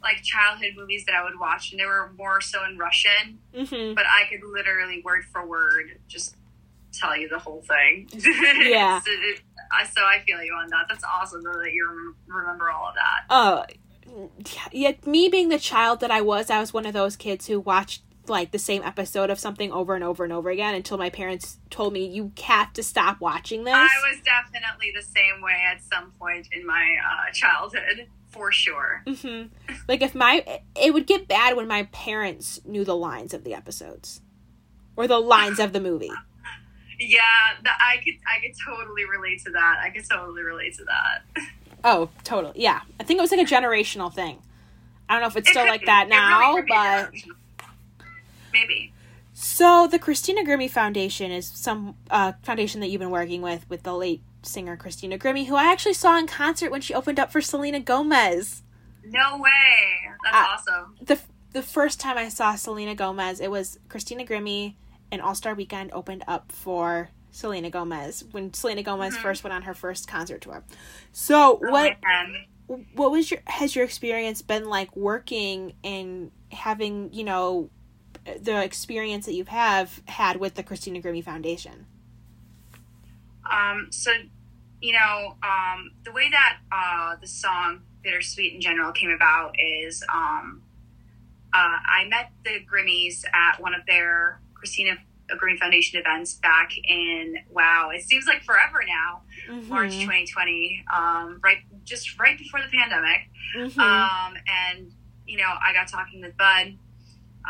like 0.06 0.24
childhood 0.24 0.74
movies 0.78 1.04
that 1.08 1.16
I 1.16 1.24
would 1.26 1.38
watch, 1.40 1.72
and 1.72 1.80
they 1.80 1.86
were 1.86 2.14
more 2.18 2.40
so 2.40 2.64
in 2.64 2.78
Russian, 2.78 3.40
hmm 3.54 3.94
but 3.94 4.06
I 4.06 4.24
could 4.30 4.42
literally 4.50 5.02
word 5.04 5.26
for 5.34 5.46
word 5.46 6.00
just 6.08 6.36
tell 6.94 7.18
you 7.18 7.28
the 7.28 7.40
whole 7.40 7.62
thing. 7.68 8.08
Yeah. 8.14 9.02
so, 9.02 9.12
it- 9.12 9.42
I- 9.78 9.86
so 9.86 10.02
I 10.02 10.20
feel 10.26 10.42
you 10.42 10.54
on 10.54 10.70
that. 10.70 10.86
That's 10.88 11.04
awesome 11.04 11.42
though 11.44 11.60
that 11.60 11.72
you 11.74 11.86
rem- 11.90 12.16
remember 12.28 12.70
all 12.72 12.88
of 12.90 12.96
that. 12.96 13.26
Oh, 13.30 13.66
yeah. 14.72 14.94
Me 15.06 15.28
being 15.28 15.50
the 15.50 15.60
child 15.60 16.00
that 16.00 16.12
I 16.12 16.22
was, 16.22 16.50
I 16.50 16.60
was 16.60 16.72
one 16.74 16.86
of 16.86 16.94
those 16.94 17.16
kids 17.18 17.48
who 17.48 17.60
watched 17.60 18.04
like 18.30 18.52
the 18.52 18.60
same 18.60 18.82
episode 18.84 19.30
of 19.30 19.40
something 19.40 19.72
over 19.72 19.96
and 19.96 20.04
over 20.04 20.24
and 20.24 20.32
over 20.34 20.50
again 20.50 20.76
until 20.76 20.98
my 20.98 21.10
parents 21.10 21.58
told 21.70 21.94
me 21.94 22.06
you 22.06 22.32
have 22.44 22.74
to 22.74 22.84
stop 22.84 23.20
watching 23.20 23.64
this. 23.64 23.74
I 23.76 23.88
was 24.10 24.20
definitely 24.24 24.92
the 24.96 25.02
same 25.04 25.42
way 25.42 25.64
at 25.72 25.82
some 25.84 26.12
point 26.20 26.48
in 26.52 26.66
my 26.66 26.96
uh, 27.04 27.32
childhood, 27.34 28.08
for 28.30 28.52
sure. 28.52 29.04
hmm 29.08 29.44
Like 29.88 30.02
if 30.02 30.14
my 30.16 30.62
it 30.80 30.94
would 30.94 31.08
get 31.08 31.28
bad 31.28 31.56
when 31.56 31.68
my 31.68 31.84
parents 31.92 32.60
knew 32.66 32.84
the 32.84 32.96
lines 32.96 33.34
of 33.34 33.44
the 33.44 33.54
episodes 33.54 34.22
or 34.96 35.08
the 35.08 35.20
lines 35.20 35.60
of 35.60 35.74
the 35.74 35.80
movie. 35.82 36.12
Yeah, 36.98 37.20
that 37.66 37.78
I 37.82 37.98
could 37.98 38.14
I 38.26 38.40
could 38.40 38.56
totally 38.66 39.04
relate 39.04 39.44
to 39.44 39.52
that. 39.52 39.80
I 39.84 39.90
could 39.90 40.08
totally 40.10 40.44
relate 40.44 40.76
to 40.76 40.86
that. 40.86 41.44
Oh, 41.84 42.10
totally. 42.24 42.54
Yeah, 42.62 42.80
I 43.02 43.04
think 43.04 43.18
it 43.18 43.22
was 43.22 43.32
like 43.32 43.42
a 43.42 43.44
generational 43.54 44.14
thing. 44.14 44.38
I 45.10 45.14
don't 45.16 45.22
know 45.22 45.28
if 45.28 45.36
it's 45.36 45.50
It 45.50 45.52
still 45.52 45.66
like 45.68 45.82
be. 45.82 45.88
that 45.88 46.08
now, 46.08 46.54
really 46.54 46.68
but. 46.70 47.12
Maybe. 48.60 48.94
So 49.34 49.88
the 49.88 50.00
Christina 50.00 50.44
Grimmie 50.46 50.70
Foundation 50.70 51.30
is 51.32 51.46
some 51.46 51.96
uh, 52.10 52.34
foundation 52.44 52.80
that 52.82 52.88
you've 52.88 53.00
been 53.02 53.10
working 53.10 53.42
with 53.42 53.70
with 53.70 53.84
the 53.84 53.94
late 53.94 54.22
singer 54.44 54.78
Christina 54.78 55.18
Grimmie, 55.18 55.46
who 55.48 55.56
I 55.56 55.72
actually 55.72 55.94
saw 55.94 56.18
in 56.18 56.26
concert 56.28 56.72
when 56.72 56.82
she 56.82 56.94
opened 56.94 57.20
up 57.20 57.32
for 57.32 57.42
Selena 57.42 57.80
Gomez. 57.80 58.64
No 59.04 59.38
way. 59.38 59.52
That's 60.24 60.36
Uh, 60.38 60.48
awesome. 60.54 60.96
the 61.02 61.20
The 61.52 61.62
first 61.62 62.00
time 62.02 62.18
I 62.18 62.28
saw 62.30 62.56
Selena 62.56 62.96
Gomez, 62.96 63.40
it 63.40 63.50
was 63.50 63.80
Christina 63.90 64.26
Grimmie 64.26 64.76
and 65.12 65.22
All 65.22 65.36
Star 65.36 65.54
Weekend 65.54 65.92
opened 65.94 66.24
up 66.28 66.52
for 66.52 67.10
Selena 67.32 67.70
Gomez 67.70 68.24
when 68.32 68.54
Selena 68.54 68.84
Gomez 68.84 69.16
Mhm. 69.16 69.22
first 69.22 69.44
went 69.44 69.54
on 69.54 69.62
her 69.64 69.74
first 69.74 70.08
concert 70.08 70.42
tour. 70.42 70.64
So 71.12 71.60
Oh, 71.64 71.72
what 71.72 71.98
what 72.94 73.12
was 73.12 73.30
your 73.32 73.42
has 73.48 73.76
your 73.76 73.86
experience 73.86 74.42
been 74.42 74.66
like 74.66 74.96
working 74.96 75.74
and 75.84 76.32
having 76.52 77.14
you 77.14 77.24
know 77.24 77.70
the 78.42 78.64
experience 78.64 79.26
that 79.26 79.34
you've 79.34 79.48
have 79.50 80.02
had 80.08 80.38
with 80.38 80.56
the 80.56 80.64
Christina 80.64 81.02
Grimmie 81.02 81.24
Foundation? 81.24 81.86
Um, 83.50 83.88
so, 83.92 84.12
you 84.82 84.94
know, 84.94 85.36
um, 85.44 85.92
the 86.04 86.12
way 86.12 86.30
that 86.32 86.58
uh, 86.72 87.16
the 87.22 87.28
song 87.28 87.82
Bittersweet 88.04 88.54
in 88.56 88.62
general 88.62 88.92
came 88.92 89.12
about 89.12 89.56
is 89.60 90.04
um, 90.14 90.62
uh, 91.54 91.58
I 91.86 92.06
met 92.10 92.32
the 92.44 92.60
Grimmies 92.66 93.24
at 93.34 93.60
one 93.62 93.74
of 93.74 93.82
their 93.88 94.40
Christina 94.54 94.98
Grimmie 95.38 95.58
Foundation 95.58 96.00
events 96.00 96.36
back 96.36 96.72
in, 96.88 97.36
wow, 97.50 97.92
it 97.94 98.02
seems 98.04 98.28
like 98.28 98.44
forever 98.44 98.84
now, 98.88 99.22
March 99.68 99.92
Mhm. 99.94 100.02
2020, 100.02 100.86
um, 100.94 101.40
right, 101.44 101.60
just 101.84 102.20
right 102.20 102.38
before 102.38 102.62
the 102.62 102.68
pandemic. 102.68 103.30
Mhm. 103.56 103.78
Um, 103.80 104.38
and 104.48 104.92
you 105.26 105.38
know, 105.38 105.52
I 105.60 105.74
got 105.74 105.88
talking 105.88 106.22
with 106.22 106.38
Bud, 106.38 106.78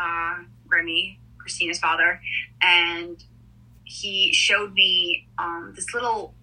uh, 0.00 0.38
Grimmie, 0.66 1.18
Christina's 1.38 1.78
father, 1.78 2.20
and 2.62 3.22
he 3.84 4.32
showed 4.32 4.72
me 4.72 5.28
um, 5.38 5.72
this 5.74 5.94
little 5.94 6.34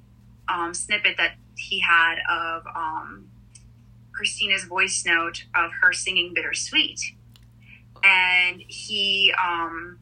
um, 0.47 0.73
snippet 0.73 1.17
that 1.17 1.35
he 1.55 1.79
had 1.79 2.15
of 2.29 2.63
um, 2.75 3.29
Christina's 4.13 4.63
voice 4.63 5.03
note 5.05 5.45
of 5.55 5.71
her 5.81 5.93
singing 5.93 6.33
"Bittersweet," 6.33 6.99
and 8.03 8.61
he 8.67 9.33
um, 9.41 9.99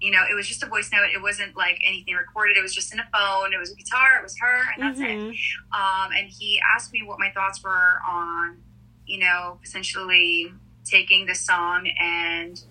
you 0.00 0.10
know, 0.10 0.22
it 0.30 0.34
was 0.34 0.48
just 0.48 0.62
a 0.62 0.66
voice 0.66 0.90
note. 0.92 1.10
It 1.14 1.20
wasn't 1.20 1.56
like 1.56 1.78
anything 1.86 2.14
recorded. 2.14 2.56
It 2.56 2.62
was 2.62 2.74
just 2.74 2.92
in 2.92 3.00
a 3.00 3.08
phone. 3.12 3.52
It 3.52 3.58
was 3.58 3.70
a 3.70 3.74
guitar. 3.74 4.18
It 4.18 4.22
was 4.22 4.38
her, 4.38 4.72
and 4.74 4.82
that's 4.82 4.98
mm-hmm. 4.98 5.30
it. 5.30 5.36
Um, 5.72 6.12
and 6.16 6.28
he 6.28 6.60
asked 6.74 6.92
me 6.92 7.02
what 7.04 7.18
my 7.18 7.30
thoughts 7.30 7.62
were 7.62 8.00
on, 8.08 8.58
you 9.06 9.18
know, 9.18 9.58
essentially 9.62 10.52
taking 10.84 11.26
the 11.26 11.34
song 11.34 11.88
and 11.98 12.62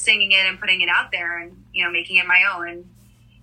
singing 0.00 0.32
it 0.32 0.46
and 0.46 0.58
putting 0.58 0.80
it 0.80 0.88
out 0.88 1.10
there 1.12 1.38
and 1.38 1.64
you 1.72 1.84
know 1.84 1.90
making 1.90 2.16
it 2.16 2.26
my 2.26 2.44
own. 2.54 2.88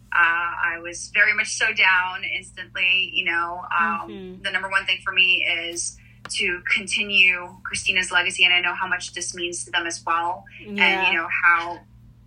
Uh, 0.09 0.51
I 0.73 0.79
was 0.81 1.11
very 1.13 1.33
much 1.33 1.57
so 1.57 1.67
down 1.73 2.23
instantly. 2.23 3.11
You 3.13 3.25
know, 3.25 3.61
um, 3.77 4.09
mm-hmm. 4.09 4.41
the 4.41 4.51
number 4.51 4.69
one 4.69 4.85
thing 4.85 4.99
for 5.03 5.13
me 5.13 5.45
is 5.45 5.97
to 6.29 6.61
continue 6.73 7.47
Christina's 7.63 8.11
legacy, 8.11 8.43
and 8.45 8.53
I 8.53 8.61
know 8.61 8.73
how 8.73 8.87
much 8.87 9.13
this 9.13 9.33
means 9.35 9.65
to 9.65 9.71
them 9.71 9.85
as 9.85 10.03
well, 10.05 10.45
yeah. 10.59 10.83
and 10.83 11.07
you 11.13 11.19
know 11.19 11.27
how 11.43 11.79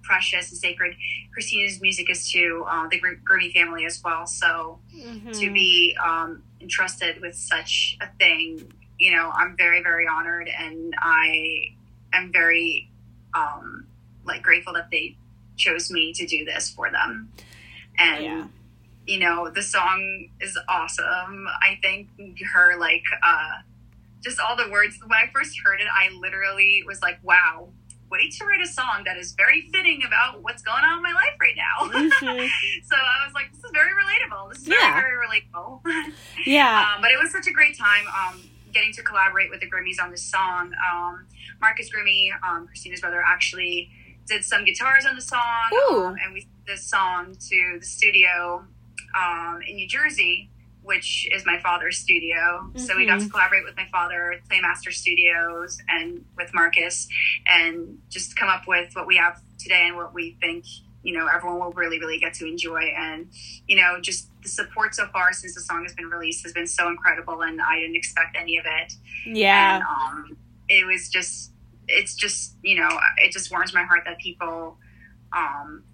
precious 0.03 0.51
and 0.51 0.59
sacred 0.59 0.97
Christina's 1.33 1.81
music 1.81 2.11
is 2.11 2.31
to 2.33 2.65
uh, 2.69 2.89
the 2.89 3.01
Grimmie 3.01 3.53
family 3.53 3.85
as 3.85 4.03
well. 4.03 4.27
So 4.27 4.81
mm-hmm. 4.95 5.31
to 5.31 5.53
be 5.53 5.97
um, 6.03 6.43
entrusted 6.61 7.21
with 7.21 7.37
such 7.37 7.97
a 8.01 8.09
thing, 8.19 8.73
you 8.99 9.15
know, 9.15 9.31
I'm 9.33 9.57
very, 9.57 9.83
very 9.83 10.07
honored, 10.07 10.49
and 10.49 10.95
I 10.99 11.75
am 12.13 12.33
very 12.33 12.91
um, 13.35 13.80
like 14.25 14.43
grateful 14.43 14.73
that 14.75 14.91
they 14.91 15.17
chose 15.57 15.91
me 15.91 16.13
to 16.15 16.27
do 16.27 16.45
this 16.45 16.71
for 16.71 16.91
them. 16.91 17.33
And 17.99 18.25
yeah. 18.25 18.47
you 19.07 19.19
know, 19.19 19.51
the 19.51 19.63
song 19.63 20.29
is 20.41 20.59
awesome. 20.69 21.47
I 21.63 21.79
think 21.83 22.09
her 22.55 22.79
like 22.79 23.05
uh, 23.23 23.63
just 24.23 24.39
all 24.41 24.57
the 24.57 24.71
words. 24.71 24.99
When 25.01 25.13
I 25.13 25.31
first 25.33 25.59
heard 25.65 25.81
it, 25.81 25.87
I 25.93 26.11
literally 26.19 26.83
was 26.87 27.03
like, 27.03 27.19
"Wow." 27.23 27.69
way 28.11 28.29
to 28.29 28.45
write 28.45 28.61
a 28.61 28.67
song 28.67 29.03
that 29.07 29.17
is 29.17 29.33
very 29.33 29.69
fitting 29.73 30.03
about 30.05 30.43
what's 30.43 30.63
going 30.63 30.83
on 30.83 30.99
in 30.99 31.03
my 31.03 31.13
life 31.13 31.35
right 31.41 31.57
now. 31.57 31.89
Mm-hmm. 31.89 32.47
so 32.83 32.97
I 32.97 33.25
was 33.25 33.35
like, 33.35 33.53
this 33.53 33.63
is 33.63 33.71
very 33.73 33.93
relatable. 33.93 34.51
This 34.51 34.63
is 34.63 34.69
yeah. 34.69 35.01
very, 35.01 35.13
very 35.13 35.27
relatable. 35.27 35.81
yeah. 36.47 36.95
Um, 36.95 37.03
but 37.03 37.11
it 37.11 37.19
was 37.19 37.31
such 37.31 37.47
a 37.47 37.53
great 37.53 37.79
time 37.79 38.05
um, 38.09 38.43
getting 38.73 38.93
to 38.95 39.03
collaborate 39.03 39.51
with 39.51 39.61
the 39.61 39.71
Grimmies 39.71 40.03
on 40.03 40.11
this 40.11 40.23
song. 40.23 40.73
Um, 40.93 41.27
Marcus 41.61 41.89
Grimmie, 41.89 42.33
um, 42.43 42.67
Christina's 42.67 43.01
brother, 43.01 43.23
actually 43.25 43.91
did 44.31 44.45
some 44.45 44.65
guitars 44.65 45.05
on 45.05 45.17
the 45.17 45.23
song. 45.23 45.71
Um, 45.91 46.17
and 46.25 46.33
we 46.33 46.49
this 46.67 46.85
song 46.85 47.35
to 47.49 47.77
the 47.81 47.87
studio 47.87 48.65
um, 49.15 49.61
in 49.67 49.77
New 49.77 49.89
Jersey 49.89 50.51
which 50.83 51.29
is 51.31 51.45
my 51.45 51.59
father's 51.61 51.99
studio. 51.99 52.37
Mm-hmm. 52.37 52.79
So 52.79 52.97
we 52.97 53.07
got 53.07 53.17
to 53.17 53.21
mm-hmm. 53.21 53.29
collaborate 53.29 53.65
with 53.65 53.77
my 53.77 53.87
father, 53.93 54.41
Playmaster 54.51 54.93
Studios, 54.93 55.79
and 55.89 56.25
with 56.37 56.53
Marcus, 56.55 57.07
and 57.47 57.99
just 58.09 58.37
come 58.37 58.49
up 58.49 58.67
with 58.67 58.95
what 58.95 59.07
we 59.07 59.17
have 59.17 59.41
today 59.59 59.85
and 59.87 59.97
what 59.97 60.15
we 60.15 60.37
think 60.41 60.65
you 61.03 61.17
know 61.17 61.27
everyone 61.27 61.59
will 61.59 61.73
really 61.73 61.99
really 61.99 62.19
get 62.19 62.35
to 62.35 62.47
enjoy 62.47 62.93
and 62.97 63.29
you 63.67 63.77
know 63.77 63.99
just 64.01 64.29
the 64.43 64.49
support 64.49 64.95
so 64.95 65.07
far 65.09 65.33
since 65.33 65.55
the 65.55 65.61
song 65.61 65.83
has 65.83 65.95
been 65.95 66.07
released 66.07 66.43
has 66.43 66.53
been 66.53 66.67
so 66.67 66.89
incredible 66.89 67.43
and 67.43 67.61
i 67.61 67.79
didn't 67.79 67.97
expect 67.97 68.37
any 68.39 68.59
of 68.59 68.65
it 68.67 68.93
yeah 69.27 69.77
and, 69.77 69.85
um, 69.85 70.37
it 70.69 70.87
was 70.87 71.09
just 71.09 71.50
it's 71.91 72.15
just 72.15 72.57
you 72.63 72.79
know 72.79 72.89
it 73.19 73.33
just 73.33 73.51
warms 73.51 73.75
my 73.75 73.85
heart 73.85 74.03
that 74.07 74.19
people 74.19 74.79
um, 75.33 75.85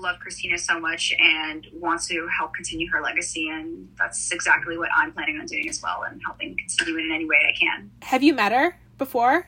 love 0.00 0.18
Christina 0.20 0.58
so 0.58 0.80
much 0.80 1.12
and 1.18 1.66
wants 1.72 2.08
to 2.08 2.28
help 2.36 2.54
continue 2.54 2.88
her 2.90 3.02
legacy. 3.02 3.48
And 3.48 3.88
that's 3.98 4.32
exactly 4.32 4.78
what 4.78 4.88
I'm 4.94 5.12
planning 5.12 5.38
on 5.38 5.46
doing 5.46 5.68
as 5.68 5.82
well 5.82 6.02
and 6.02 6.20
helping 6.24 6.56
continue 6.56 6.98
it 6.98 7.06
in 7.06 7.12
any 7.12 7.26
way 7.26 7.36
I 7.48 7.56
can. 7.58 7.90
Have 8.02 8.22
you 8.22 8.34
met 8.34 8.52
her 8.52 8.78
before? 8.98 9.46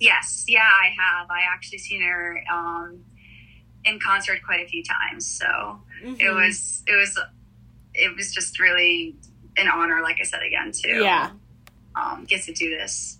Yes. 0.00 0.44
Yeah, 0.48 0.60
I 0.60 0.90
have. 0.98 1.30
I 1.30 1.40
actually 1.52 1.78
seen 1.78 2.02
her 2.02 2.42
um, 2.52 3.04
in 3.84 4.00
concert 4.00 4.40
quite 4.44 4.64
a 4.64 4.68
few 4.68 4.82
times. 4.82 5.26
So 5.26 5.46
mm-hmm. 5.46 6.14
it 6.18 6.30
was, 6.30 6.82
it 6.86 6.96
was, 6.96 7.18
it 7.94 8.16
was 8.16 8.32
just 8.32 8.58
really 8.58 9.16
an 9.56 9.68
honor, 9.68 10.02
like 10.02 10.16
I 10.20 10.24
said 10.24 10.42
again, 10.42 10.72
to 10.72 10.88
yeah. 11.02 11.30
um, 11.94 12.24
get 12.24 12.42
to 12.44 12.52
do 12.52 12.70
this 12.70 13.18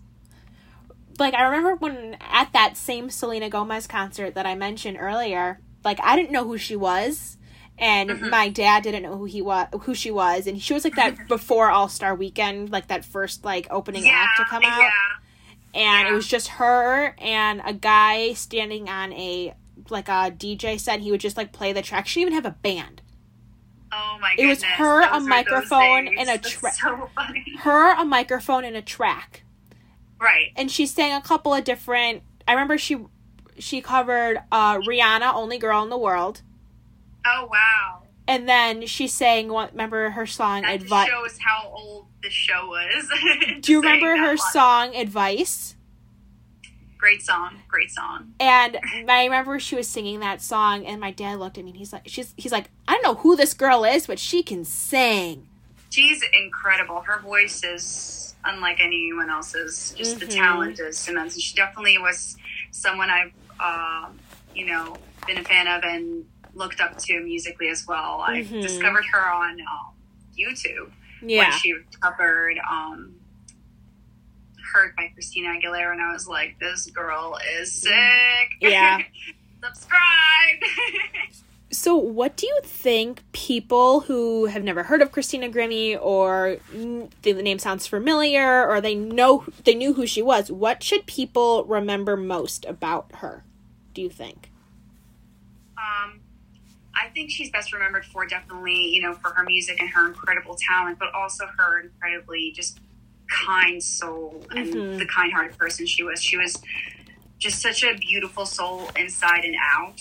like 1.19 1.35
I 1.35 1.43
remember 1.45 1.77
when 1.77 2.17
at 2.21 2.53
that 2.53 2.77
same 2.77 3.11
Selena 3.11 3.49
Gomez 3.49 3.87
concert 3.87 4.35
that 4.35 4.47
I 4.47 4.55
mentioned 4.55 4.97
earlier, 5.01 5.61
like 5.85 5.99
I 6.03 6.17
didn't 6.17 6.33
know 6.33 6.45
who 6.45 6.59
she 6.59 6.77
was 6.77 7.37
and 7.79 8.11
mm-hmm. 8.11 8.31
my 8.31 8.49
dad 8.49 8.83
didn't 8.83 9.03
know 9.03 9.17
who 9.17 9.25
he 9.25 9.43
was 9.43 9.67
who 9.83 9.95
she 9.95 10.11
was 10.11 10.47
and 10.47 10.61
she 10.63 10.75
was 10.75 10.85
like 10.85 10.95
that 10.95 11.17
before 11.29 11.71
all 11.71 11.89
star 11.89 12.15
weekend 12.15 12.71
like 12.71 12.89
that 12.89 13.05
first 13.05 13.45
like 13.45 13.67
opening 13.71 14.05
yeah, 14.05 14.13
act 14.13 14.39
to 14.39 14.45
come 14.45 14.63
out 14.65 14.81
yeah. 14.81 14.91
and 15.75 16.07
yeah. 16.07 16.13
it 16.13 16.15
was 16.15 16.27
just 16.27 16.49
her 16.49 17.15
and 17.19 17.61
a 17.65 17.73
guy 17.73 18.33
standing 18.33 18.89
on 18.89 19.13
a 19.15 19.55
like 19.91 20.09
a 20.09 20.31
dj 20.31 20.79
set 20.79 21.01
he 21.01 21.11
would 21.11 21.21
just 21.21 21.37
like 21.37 21.53
play 21.53 21.73
the 21.73 21.83
track 21.83 22.07
she 22.07 22.21
didn't 22.21 22.33
even 22.33 22.45
have 22.45 22.53
a 22.53 22.57
band 22.63 23.01
Oh 23.97 24.19
my 24.21 24.35
goodness. 24.35 24.45
It 24.45 24.49
was 24.49 24.63
her, 24.77 25.01
those 25.03 25.25
a 25.25 25.29
microphone, 25.29 26.09
and 26.19 26.29
a 26.29 26.37
track. 26.37 26.75
So 26.83 27.11
her, 27.61 27.95
a 27.95 28.05
microphone, 28.05 28.65
and 28.65 28.75
a 28.75 28.83
track. 28.83 29.44
Right. 30.21 30.53
And 30.57 30.71
she 30.71 30.87
sang 30.87 31.13
a 31.13 31.21
couple 31.21 31.53
of 31.55 31.65
different. 31.65 32.23
I 32.47 32.53
remember 32.53 32.79
she 32.79 32.99
she 33.59 33.81
covered 33.81 34.39
uh, 34.51 34.79
Rihanna, 34.79 35.35
"Only 35.35 35.59
Girl 35.59 35.83
in 35.83 35.91
the 35.91 35.99
World." 35.99 36.43
Oh 37.27 37.49
wow! 37.51 38.03
And 38.27 38.49
then 38.49 38.87
she 38.87 39.07
sang. 39.09 39.49
What 39.49 39.73
remember 39.73 40.11
her 40.11 40.27
song? 40.27 40.65
Advice. 40.65 41.09
That 41.09 41.09
shows 41.09 41.39
how 41.39 41.73
old 41.75 42.07
the 42.23 42.31
show 42.31 42.67
was. 42.67 43.09
Do 43.61 43.73
you 43.73 43.81
remember 43.81 44.17
her 44.17 44.37
song 44.37 44.95
"Advice"? 44.95 45.77
Great 46.97 47.23
song, 47.23 47.61
great 47.69 47.91
song. 47.91 48.33
And 48.41 48.79
I 49.11 49.25
remember 49.25 49.61
she 49.61 49.77
was 49.77 49.87
singing 49.87 50.21
that 50.21 50.41
song, 50.41 50.87
and 50.87 50.99
my 51.03 51.11
dad 51.11 51.39
looked 51.39 51.59
at 51.59 51.65
me, 51.65 51.73
and 51.73 51.79
he's 51.79 51.93
like, 51.93 52.05
"She's," 52.07 52.33
he's 52.39 52.53
like, 52.53 52.71
"I 52.89 52.95
don't 52.95 53.03
know 53.03 53.15
who 53.17 53.37
this 53.37 53.53
girl 53.53 53.85
is, 53.85 54.07
but 54.07 54.19
she 54.19 54.43
can 54.43 54.65
sing." 54.65 55.49
She's 55.91 56.25
incredible. 56.33 57.03
Her 57.03 57.21
voice 57.21 57.63
is 57.63 58.34
unlike 58.45 58.79
anyone 58.81 59.31
else's. 59.31 59.95
Just 59.97 60.19
mm-hmm. 60.19 60.27
the 60.29 60.35
talent 60.35 60.81
is 60.81 61.09
immense. 61.09 61.35
And 61.35 61.43
she 61.43 61.55
definitely 61.55 61.99
was 61.99 62.37
someone 62.71 63.11
I've 63.11 63.33
uh, 63.61 64.09
you 64.55 64.67
know, 64.67 64.97
been 65.27 65.39
a 65.39 65.45
fan 65.45 65.67
of 65.67 65.83
and 65.85 66.25
looked 66.55 66.81
up 66.81 66.99
to 66.99 67.21
musically 67.21 67.69
as 67.69 67.87
well. 67.87 68.21
I 68.21 68.43
mm-hmm. 68.43 68.61
discovered 68.61 69.05
her 69.13 69.31
on 69.31 69.61
um, 69.61 69.95
YouTube 70.37 70.91
yeah. 71.23 71.49
when 71.49 71.53
she 71.59 71.75
covered 72.01 72.59
um, 72.59 73.15
"Hurt" 74.73 74.97
by 74.97 75.11
Christina 75.15 75.49
Aguilera, 75.49 75.93
and 75.93 76.01
I 76.01 76.13
was 76.13 76.29
like, 76.29 76.59
"This 76.61 76.87
girl 76.87 77.39
is 77.59 77.73
sick." 77.73 77.93
Yeah, 78.61 78.99
subscribe. 79.63 80.01
so, 81.75 81.97
what 81.97 82.37
do 82.37 82.47
you 82.47 82.61
think 82.63 83.23
people 83.33 84.01
who 84.01 84.47
have 84.47 84.63
never 84.63 84.85
heard 84.85 85.03
of 85.03 85.13
Christina 85.13 85.49
Grimmie 85.49 85.97
or 85.97 86.59
the 86.71 87.33
name 87.35 87.59
sounds 87.59 87.87
familiar 87.87 88.67
or 88.69 88.81
they 88.81 88.95
know 88.95 89.45
they 89.65 89.75
knew 89.75 89.95
who 89.95 90.07
she 90.07 90.23
was, 90.23 90.51
what 90.51 90.83
should 90.83 91.07
people 91.07 91.65
remember 91.65 92.17
most 92.17 92.65
about 92.65 93.11
her? 93.17 93.45
Do 93.93 94.03
you 94.03 94.11
think? 94.11 94.51
Um, 95.77 96.21
I 96.95 97.09
think 97.09 97.31
she's 97.31 97.51
best 97.51 97.73
remembered 97.73 98.05
for 98.05 98.27
definitely, 98.27 98.89
you 98.89 99.03
know, 99.03 99.15
for 99.15 99.31
her 99.31 99.43
music 99.45 99.81
and 99.81 99.89
her 99.91 100.07
incredible 100.07 100.57
talent, 100.69 100.99
but 100.99 101.13
also 101.15 101.47
her 101.59 101.81
incredibly 101.81 102.53
just 102.53 102.81
kind 103.29 103.83
soul 103.83 104.45
and 104.51 104.73
mm-hmm. 104.73 104.99
the 104.99 105.07
kind-hearted 105.07 105.59
person 105.59 105.87
she 105.87 106.03
was. 106.03 106.23
She 106.23 106.37
was 106.37 106.63
just 107.39 107.61
such 107.61 107.83
a 107.83 107.95
beautiful 107.97 108.47
soul 108.47 108.91
inside 108.97 109.45
and 109.45 109.57
out. 109.61 110.01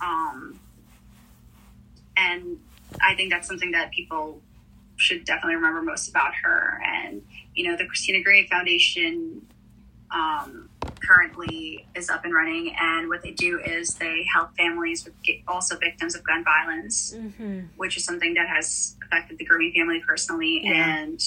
Um, 0.00 0.58
and 2.20 2.58
I 3.00 3.14
think 3.14 3.30
that's 3.32 3.48
something 3.48 3.72
that 3.72 3.90
people 3.92 4.42
should 4.96 5.24
definitely 5.24 5.56
remember 5.56 5.82
most 5.82 6.08
about 6.08 6.32
her. 6.42 6.80
And 6.84 7.22
you 7.54 7.64
know, 7.66 7.76
the 7.76 7.86
Christina 7.86 8.22
Grimmie 8.22 8.48
Foundation 8.48 9.46
um, 10.10 10.68
currently 11.00 11.86
is 11.94 12.10
up 12.10 12.24
and 12.24 12.34
running, 12.34 12.74
and 12.80 13.08
what 13.08 13.22
they 13.22 13.30
do 13.30 13.60
is 13.60 13.94
they 13.94 14.26
help 14.32 14.56
families 14.56 15.04
with 15.04 15.14
also 15.46 15.76
victims 15.78 16.14
of 16.14 16.22
gun 16.24 16.44
violence, 16.44 17.14
mm-hmm. 17.16 17.60
which 17.76 17.96
is 17.96 18.04
something 18.04 18.34
that 18.34 18.48
has 18.48 18.96
affected 19.04 19.38
the 19.38 19.46
Grimmie 19.46 19.72
family 19.72 20.02
personally, 20.06 20.60
yeah. 20.64 20.98
and 20.98 21.20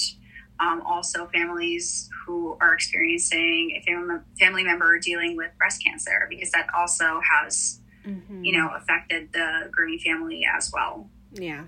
um, 0.59 0.81
also 0.85 1.27
families 1.27 2.09
who 2.25 2.57
are 2.61 2.73
experiencing 2.73 3.71
a 3.77 3.81
family 3.85 4.17
family 4.39 4.63
member 4.63 4.99
dealing 4.99 5.35
with 5.35 5.51
breast 5.57 5.83
cancer, 5.83 6.27
because 6.29 6.51
that 6.51 6.67
also 6.77 7.21
has 7.31 7.79
mm-hmm. 8.05 8.43
you 8.43 8.57
know 8.57 8.69
affected 8.75 9.31
the 9.33 9.69
Grimmie 9.71 10.01
family 10.01 10.45
as 10.57 10.71
well. 10.73 11.09
Yeah, 11.33 11.65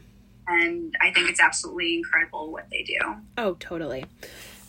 and 0.47 0.95
I 1.01 1.11
think 1.11 1.29
it's 1.29 1.39
absolutely 1.39 1.95
incredible 1.95 2.51
what 2.51 2.69
they 2.69 2.83
do. 2.83 2.99
Oh, 3.37 3.55
totally. 3.59 4.05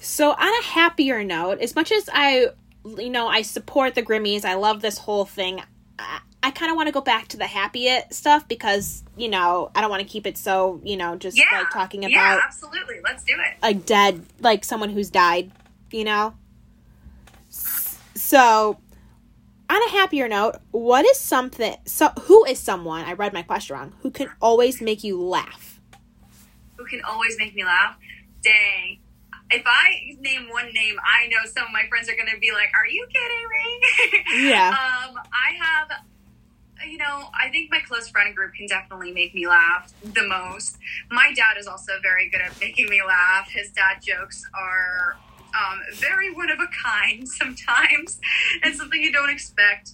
So, 0.00 0.30
on 0.30 0.60
a 0.60 0.62
happier 0.62 1.24
note, 1.24 1.60
as 1.60 1.74
much 1.74 1.90
as 1.90 2.08
I, 2.12 2.48
you 2.84 3.10
know, 3.10 3.26
I 3.26 3.42
support 3.42 3.94
the 3.94 4.02
Grimmies, 4.02 4.44
I 4.44 4.54
love 4.54 4.80
this 4.80 4.98
whole 4.98 5.24
thing. 5.24 5.62
I, 5.98 6.20
I 6.42 6.50
kind 6.52 6.70
of 6.70 6.76
want 6.76 6.86
to 6.86 6.92
go 6.92 7.00
back 7.00 7.28
to 7.28 7.36
the 7.36 7.46
happy 7.46 7.90
stuff 8.10 8.46
because, 8.46 9.02
you 9.16 9.28
know, 9.28 9.70
I 9.74 9.80
don't 9.80 9.90
want 9.90 10.02
to 10.02 10.08
keep 10.08 10.26
it 10.26 10.38
so, 10.38 10.80
you 10.84 10.96
know, 10.96 11.16
just 11.16 11.36
yeah, 11.36 11.58
like 11.58 11.70
talking 11.70 12.04
about. 12.04 12.10
Yeah, 12.12 12.40
absolutely. 12.44 13.00
Let's 13.02 13.24
do 13.24 13.32
it. 13.34 13.56
A 13.62 13.74
dead, 13.74 14.24
like 14.38 14.64
someone 14.64 14.90
who's 14.90 15.10
died, 15.10 15.50
you 15.90 16.04
know? 16.04 16.34
So, 17.48 18.78
on 19.76 19.88
a 19.88 19.90
happier 19.92 20.28
note, 20.28 20.56
what 20.70 21.04
is 21.04 21.18
something? 21.18 21.76
So, 21.84 22.08
who 22.22 22.44
is 22.46 22.58
someone? 22.58 23.04
I 23.04 23.12
read 23.12 23.32
my 23.32 23.42
question 23.42 23.76
wrong. 23.76 23.92
Who 24.00 24.10
can 24.10 24.28
always 24.40 24.80
make 24.80 25.04
you 25.04 25.22
laugh? 25.22 25.80
Who 26.76 26.84
can 26.86 27.02
always 27.02 27.36
make 27.38 27.54
me 27.54 27.64
laugh? 27.64 27.96
Dang. 28.42 28.98
If 29.50 29.62
I 29.64 30.16
name 30.18 30.48
one 30.50 30.72
name, 30.72 30.96
I 31.04 31.28
know 31.28 31.48
some 31.48 31.66
of 31.66 31.72
my 31.72 31.84
friends 31.88 32.08
are 32.08 32.16
going 32.16 32.28
to 32.32 32.38
be 32.40 32.50
like, 32.52 32.68
"Are 32.74 32.86
you 32.86 33.06
kidding 33.12 34.42
me?" 34.42 34.48
Yeah. 34.50 34.70
um, 34.70 35.16
I 35.32 35.52
have, 35.60 35.88
you 36.88 36.98
know, 36.98 37.28
I 37.38 37.48
think 37.50 37.70
my 37.70 37.78
close 37.86 38.08
friend 38.08 38.34
group 38.34 38.54
can 38.54 38.66
definitely 38.66 39.12
make 39.12 39.34
me 39.34 39.46
laugh 39.46 39.92
the 40.02 40.26
most. 40.26 40.78
My 41.10 41.32
dad 41.32 41.58
is 41.58 41.66
also 41.68 41.92
very 42.02 42.28
good 42.28 42.40
at 42.40 42.58
making 42.60 42.88
me 42.88 43.02
laugh. 43.06 43.48
His 43.50 43.70
dad 43.70 44.02
jokes 44.02 44.44
are 44.52 45.16
um, 45.56 45.80
very 45.94 46.32
one 46.34 46.50
of 46.50 46.58
a 46.60 46.66
kind 46.84 47.28
sometimes, 47.40 48.18
and 48.62 48.74
something 48.74 49.00
you 49.00 49.12
don't 49.12 49.30
expect. 49.30 49.92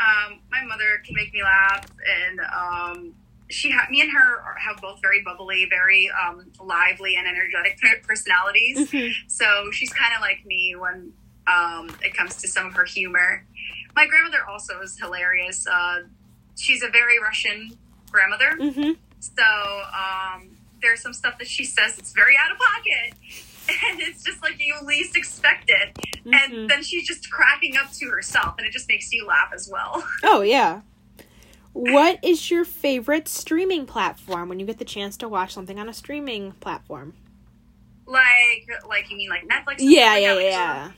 Um, 0.00 0.40
my 0.50 0.64
mother 0.64 1.02
can 1.04 1.14
make 1.14 1.32
me 1.32 1.42
laugh, 1.42 1.86
and 2.26 2.40
um, 2.40 3.14
she 3.50 3.70
ha- 3.70 3.86
me 3.90 4.00
and 4.00 4.10
her 4.10 4.40
are, 4.40 4.56
have 4.58 4.80
both 4.80 5.00
very 5.00 5.22
bubbly, 5.22 5.66
very 5.68 6.10
um, 6.10 6.44
lively 6.60 7.14
and 7.16 7.26
energetic 7.28 7.78
personalities. 8.06 8.90
Mhm. 8.90 9.12
So 9.28 9.70
she's 9.70 9.92
kind 9.92 10.14
of 10.14 10.20
like 10.20 10.44
me 10.46 10.74
when 10.76 11.12
um, 11.46 11.90
it 12.02 12.16
comes 12.16 12.36
to 12.36 12.48
some 12.48 12.66
of 12.66 12.72
her 12.74 12.84
humor. 12.84 13.44
My 13.94 14.06
grandmother 14.06 14.44
also 14.48 14.80
is 14.80 14.98
hilarious. 14.98 15.66
Uh, 15.66 16.02
she's 16.56 16.82
a 16.82 16.88
very 16.88 17.20
Russian 17.20 17.78
grandmother. 18.10 18.56
Mhm. 18.58 18.96
So 19.20 19.42
um, 19.94 20.56
there's 20.82 21.00
some 21.00 21.12
stuff 21.12 21.38
that 21.38 21.46
she 21.48 21.64
says 21.64 21.94
that's 21.96 22.12
very 22.12 22.34
out 22.36 22.50
of 22.50 22.58
pocket. 22.58 23.14
And 23.68 24.00
it's 24.00 24.22
just 24.22 24.42
like 24.42 24.54
you 24.58 24.74
least 24.82 25.16
expect 25.16 25.70
it. 25.70 25.98
Mhm. 26.24 26.34
And 26.34 26.70
then 26.70 26.82
she's 26.82 27.06
just 27.06 27.30
cracking 27.30 27.76
up 27.76 27.92
to 27.92 28.08
herself, 28.08 28.54
and 28.58 28.66
it 28.66 28.72
just 28.72 28.88
makes 28.88 29.12
you 29.12 29.26
laugh 29.26 29.50
as 29.54 29.68
well. 29.70 30.06
Oh 30.22 30.42
yeah. 30.42 30.82
What 31.72 32.18
is 32.22 32.50
your 32.50 32.64
favorite 32.64 33.26
streaming 33.26 33.84
platform 33.84 34.48
when 34.48 34.60
you 34.60 34.66
get 34.66 34.78
the 34.78 34.84
chance 34.84 35.16
to 35.18 35.28
watch 35.28 35.52
something 35.52 35.78
on 35.78 35.88
a 35.88 35.92
streaming 35.94 36.52
platform? 36.60 37.14
like, 38.06 38.68
like 38.88 39.10
you 39.10 39.16
mean 39.16 39.30
like 39.30 39.42
Netflix? 39.48 39.76
Yeah, 39.78 40.12
like 40.12 40.22
yeah? 40.22 40.38
Yeah. 40.38 40.90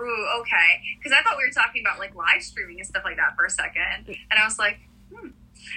Ooh, 0.00 0.26
okay. 0.40 0.80
Because 0.98 1.12
I 1.12 1.22
thought 1.22 1.36
we 1.36 1.44
were 1.44 1.52
talking 1.52 1.82
about 1.82 1.98
like 1.98 2.14
live 2.14 2.42
streaming 2.42 2.78
and 2.80 2.86
stuff 2.86 3.04
like 3.04 3.16
that 3.16 3.36
for 3.36 3.44
a 3.44 3.50
second, 3.50 4.06
and 4.08 4.38
I 4.40 4.44
was 4.44 4.58
like, 4.58 4.78
hmm. 5.14 5.28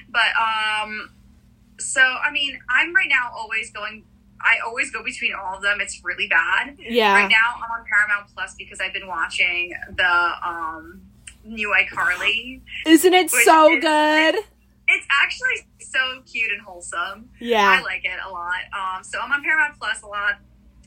But 0.10 0.32
um, 0.40 1.12
so 1.80 2.02
I 2.02 2.32
mean, 2.32 2.60
I'm 2.70 2.96
right 2.96 3.10
now 3.10 3.32
always 3.36 3.72
going. 3.72 4.04
I 4.42 4.58
always 4.66 4.92
go 4.92 5.04
between 5.04 5.34
all 5.34 5.56
of 5.56 5.62
them. 5.62 5.80
It's 5.82 6.02
really 6.04 6.28
bad. 6.28 6.78
Yeah. 6.80 7.14
Right 7.14 7.30
now, 7.30 7.56
I'm 7.64 7.72
on 7.80 7.86
Paramount 7.86 8.28
Plus 8.34 8.56
because 8.56 8.80
I've 8.80 8.94
been 8.94 9.08
watching 9.08 9.74
the 9.96 10.32
um 10.48 11.02
new 11.44 11.74
iCarly. 11.78 12.62
Isn't 12.86 13.14
it 13.14 13.30
so 13.32 13.72
is- 13.72 13.82
good? 13.82 14.36
It's 14.90 15.06
actually 15.12 15.68
so 15.80 16.22
cute 16.32 16.50
and 16.52 16.62
wholesome. 16.62 17.30
Yeah. 17.42 17.68
I 17.70 17.82
like 17.82 18.06
it 18.06 18.20
a 18.26 18.30
lot. 18.30 18.60
Um, 18.72 19.04
so 19.04 19.20
I'm 19.20 19.32
on 19.34 19.44
Paramount 19.44 19.78
Plus 19.80 20.02
a 20.02 20.08
lot. 20.08 20.36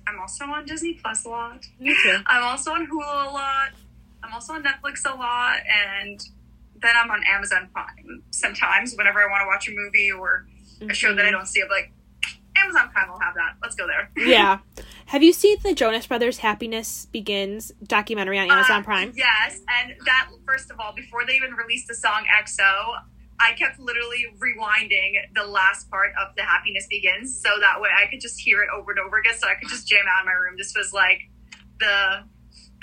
I'm 0.06 0.18
also 0.18 0.44
on 0.46 0.64
Disney 0.64 0.94
Plus 0.94 1.24
a 1.26 1.28
lot. 1.28 1.66
Me 1.78 1.94
too. 2.02 2.18
I'm 2.26 2.42
also 2.42 2.72
on 2.72 2.86
Hulu 2.86 3.28
a 3.28 3.30
lot. 3.30 3.70
I'm 4.22 4.32
also 4.32 4.54
on 4.54 4.62
Netflix 4.62 5.00
a 5.10 5.14
lot, 5.16 5.58
and 5.68 6.20
then 6.80 6.92
I'm 6.96 7.10
on 7.10 7.22
Amazon 7.24 7.68
Prime 7.72 8.22
sometimes 8.30 8.94
whenever 8.96 9.20
I 9.20 9.26
want 9.30 9.42
to 9.42 9.46
watch 9.46 9.68
a 9.68 9.72
movie 9.72 10.10
or 10.12 10.46
a 10.88 10.94
show 10.94 11.14
that 11.14 11.24
I 11.26 11.30
don't 11.30 11.46
see. 11.46 11.60
I'm 11.62 11.68
like, 11.68 11.92
Prime 12.92 13.08
will 13.10 13.18
have 13.20 13.34
that. 13.34 13.54
Let's 13.62 13.74
go 13.76 13.86
there. 13.86 14.10
Yeah. 14.16 14.58
Have 15.06 15.22
you 15.22 15.32
seen 15.32 15.56
the 15.64 15.74
Jonas 15.74 16.06
Brothers 16.06 16.38
Happiness 16.38 17.06
Begins 17.06 17.72
documentary 17.82 18.38
on 18.38 18.50
Amazon 18.50 18.82
Uh, 18.82 18.84
Prime? 18.84 19.12
Yes, 19.16 19.60
and 19.80 19.94
that 20.06 20.28
first 20.46 20.70
of 20.70 20.78
all, 20.78 20.92
before 20.94 21.26
they 21.26 21.34
even 21.34 21.54
released 21.54 21.88
the 21.88 21.94
song 21.94 22.24
EXO, 22.40 22.94
I 23.40 23.52
kept 23.54 23.80
literally 23.80 24.26
rewinding 24.38 25.14
the 25.34 25.44
last 25.44 25.90
part 25.90 26.10
of 26.20 26.36
the 26.36 26.42
Happiness 26.42 26.86
Begins, 26.88 27.40
so 27.40 27.48
that 27.60 27.80
way 27.80 27.88
I 27.96 28.08
could 28.10 28.20
just 28.20 28.38
hear 28.38 28.62
it 28.62 28.68
over 28.74 28.90
and 28.92 29.00
over 29.00 29.16
again, 29.18 29.34
so 29.36 29.48
I 29.48 29.54
could 29.54 29.68
just 29.68 29.88
jam 29.88 30.04
out 30.08 30.20
in 30.20 30.26
my 30.26 30.32
room. 30.32 30.54
This 30.58 30.74
was 30.76 30.92
like 30.92 31.22
the 31.80 32.22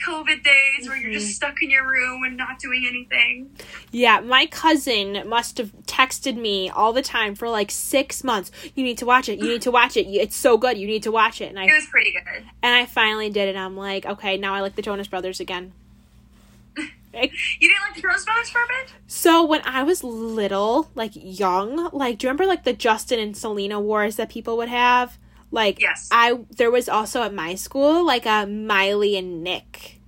COVID 0.05 0.43
days 0.43 0.87
where 0.87 0.97
you're 0.97 1.11
just 1.11 1.25
mm-hmm. 1.25 1.33
stuck 1.33 1.61
in 1.61 1.69
your 1.69 1.89
room 1.89 2.23
and 2.23 2.37
not 2.37 2.59
doing 2.59 2.85
anything. 2.87 3.49
Yeah, 3.91 4.19
my 4.19 4.45
cousin 4.45 5.27
must 5.27 5.57
have 5.57 5.71
texted 5.85 6.37
me 6.37 6.69
all 6.69 6.93
the 6.93 7.01
time 7.01 7.35
for 7.35 7.49
like 7.49 7.71
six 7.71 8.23
months. 8.23 8.51
You 8.75 8.83
need 8.83 8.97
to 8.99 9.05
watch 9.05 9.27
it. 9.27 9.39
You 9.39 9.47
need 9.47 9.61
to 9.63 9.71
watch 9.71 9.97
it. 9.97 10.07
It's 10.07 10.35
so 10.35 10.57
good. 10.57 10.77
You 10.77 10.87
need 10.87 11.03
to 11.03 11.11
watch 11.11 11.41
it. 11.41 11.49
And 11.49 11.57
It 11.57 11.71
I 11.71 11.75
was 11.75 11.87
pretty 11.87 12.11
good. 12.11 12.43
and 12.61 12.75
I 12.75 12.85
finally 12.85 13.29
did 13.29 13.49
it. 13.49 13.57
I'm 13.57 13.75
like, 13.75 14.05
okay, 14.05 14.37
now 14.37 14.53
I 14.53 14.61
like 14.61 14.75
the 14.75 14.81
Jonas 14.81 15.07
Brothers 15.07 15.39
again. 15.39 15.73
You 17.13 17.69
didn't 17.69 17.81
like 17.81 17.95
the 17.95 18.01
Jonas 18.01 18.25
Brothers 18.25 18.49
for 18.51 18.59
a 18.61 18.67
bit? 18.67 18.93
So 19.07 19.43
when 19.43 19.61
I 19.63 19.81
was 19.81 20.03
little, 20.03 20.91
like 20.93 21.13
young, 21.15 21.89
like 21.91 22.19
do 22.19 22.27
you 22.27 22.29
remember 22.29 22.45
like 22.45 22.63
the 22.63 22.73
Justin 22.73 23.19
and 23.19 23.35
Selena 23.35 23.79
wars 23.79 24.17
that 24.17 24.29
people 24.29 24.55
would 24.57 24.69
have? 24.69 25.17
Like 25.51 25.79
Yes. 25.79 26.09
I 26.11 26.39
there 26.51 26.71
was 26.71 26.89
also 26.89 27.23
at 27.23 27.33
my 27.33 27.55
school 27.55 28.05
like 28.05 28.25
a 28.25 28.45
Miley 28.45 29.15
and 29.17 29.43
Nick 29.43 29.99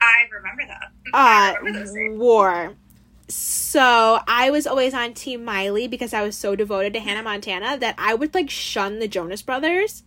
I 0.00 0.24
remember 0.34 0.62
that. 0.66 0.90
I 1.14 1.50
uh 1.52 1.58
remember 1.62 1.78
those 1.84 1.94
war. 2.18 2.74
So 3.28 4.20
I 4.26 4.50
was 4.50 4.66
always 4.66 4.92
on 4.94 5.14
Team 5.14 5.44
Miley 5.44 5.86
because 5.86 6.12
I 6.12 6.22
was 6.22 6.36
so 6.36 6.56
devoted 6.56 6.92
to 6.94 7.00
Hannah 7.00 7.22
Montana 7.22 7.78
that 7.78 7.94
I 7.98 8.14
would 8.14 8.34
like 8.34 8.50
shun 8.50 8.98
the 8.98 9.06
Jonas 9.08 9.42
Brothers. 9.42 10.02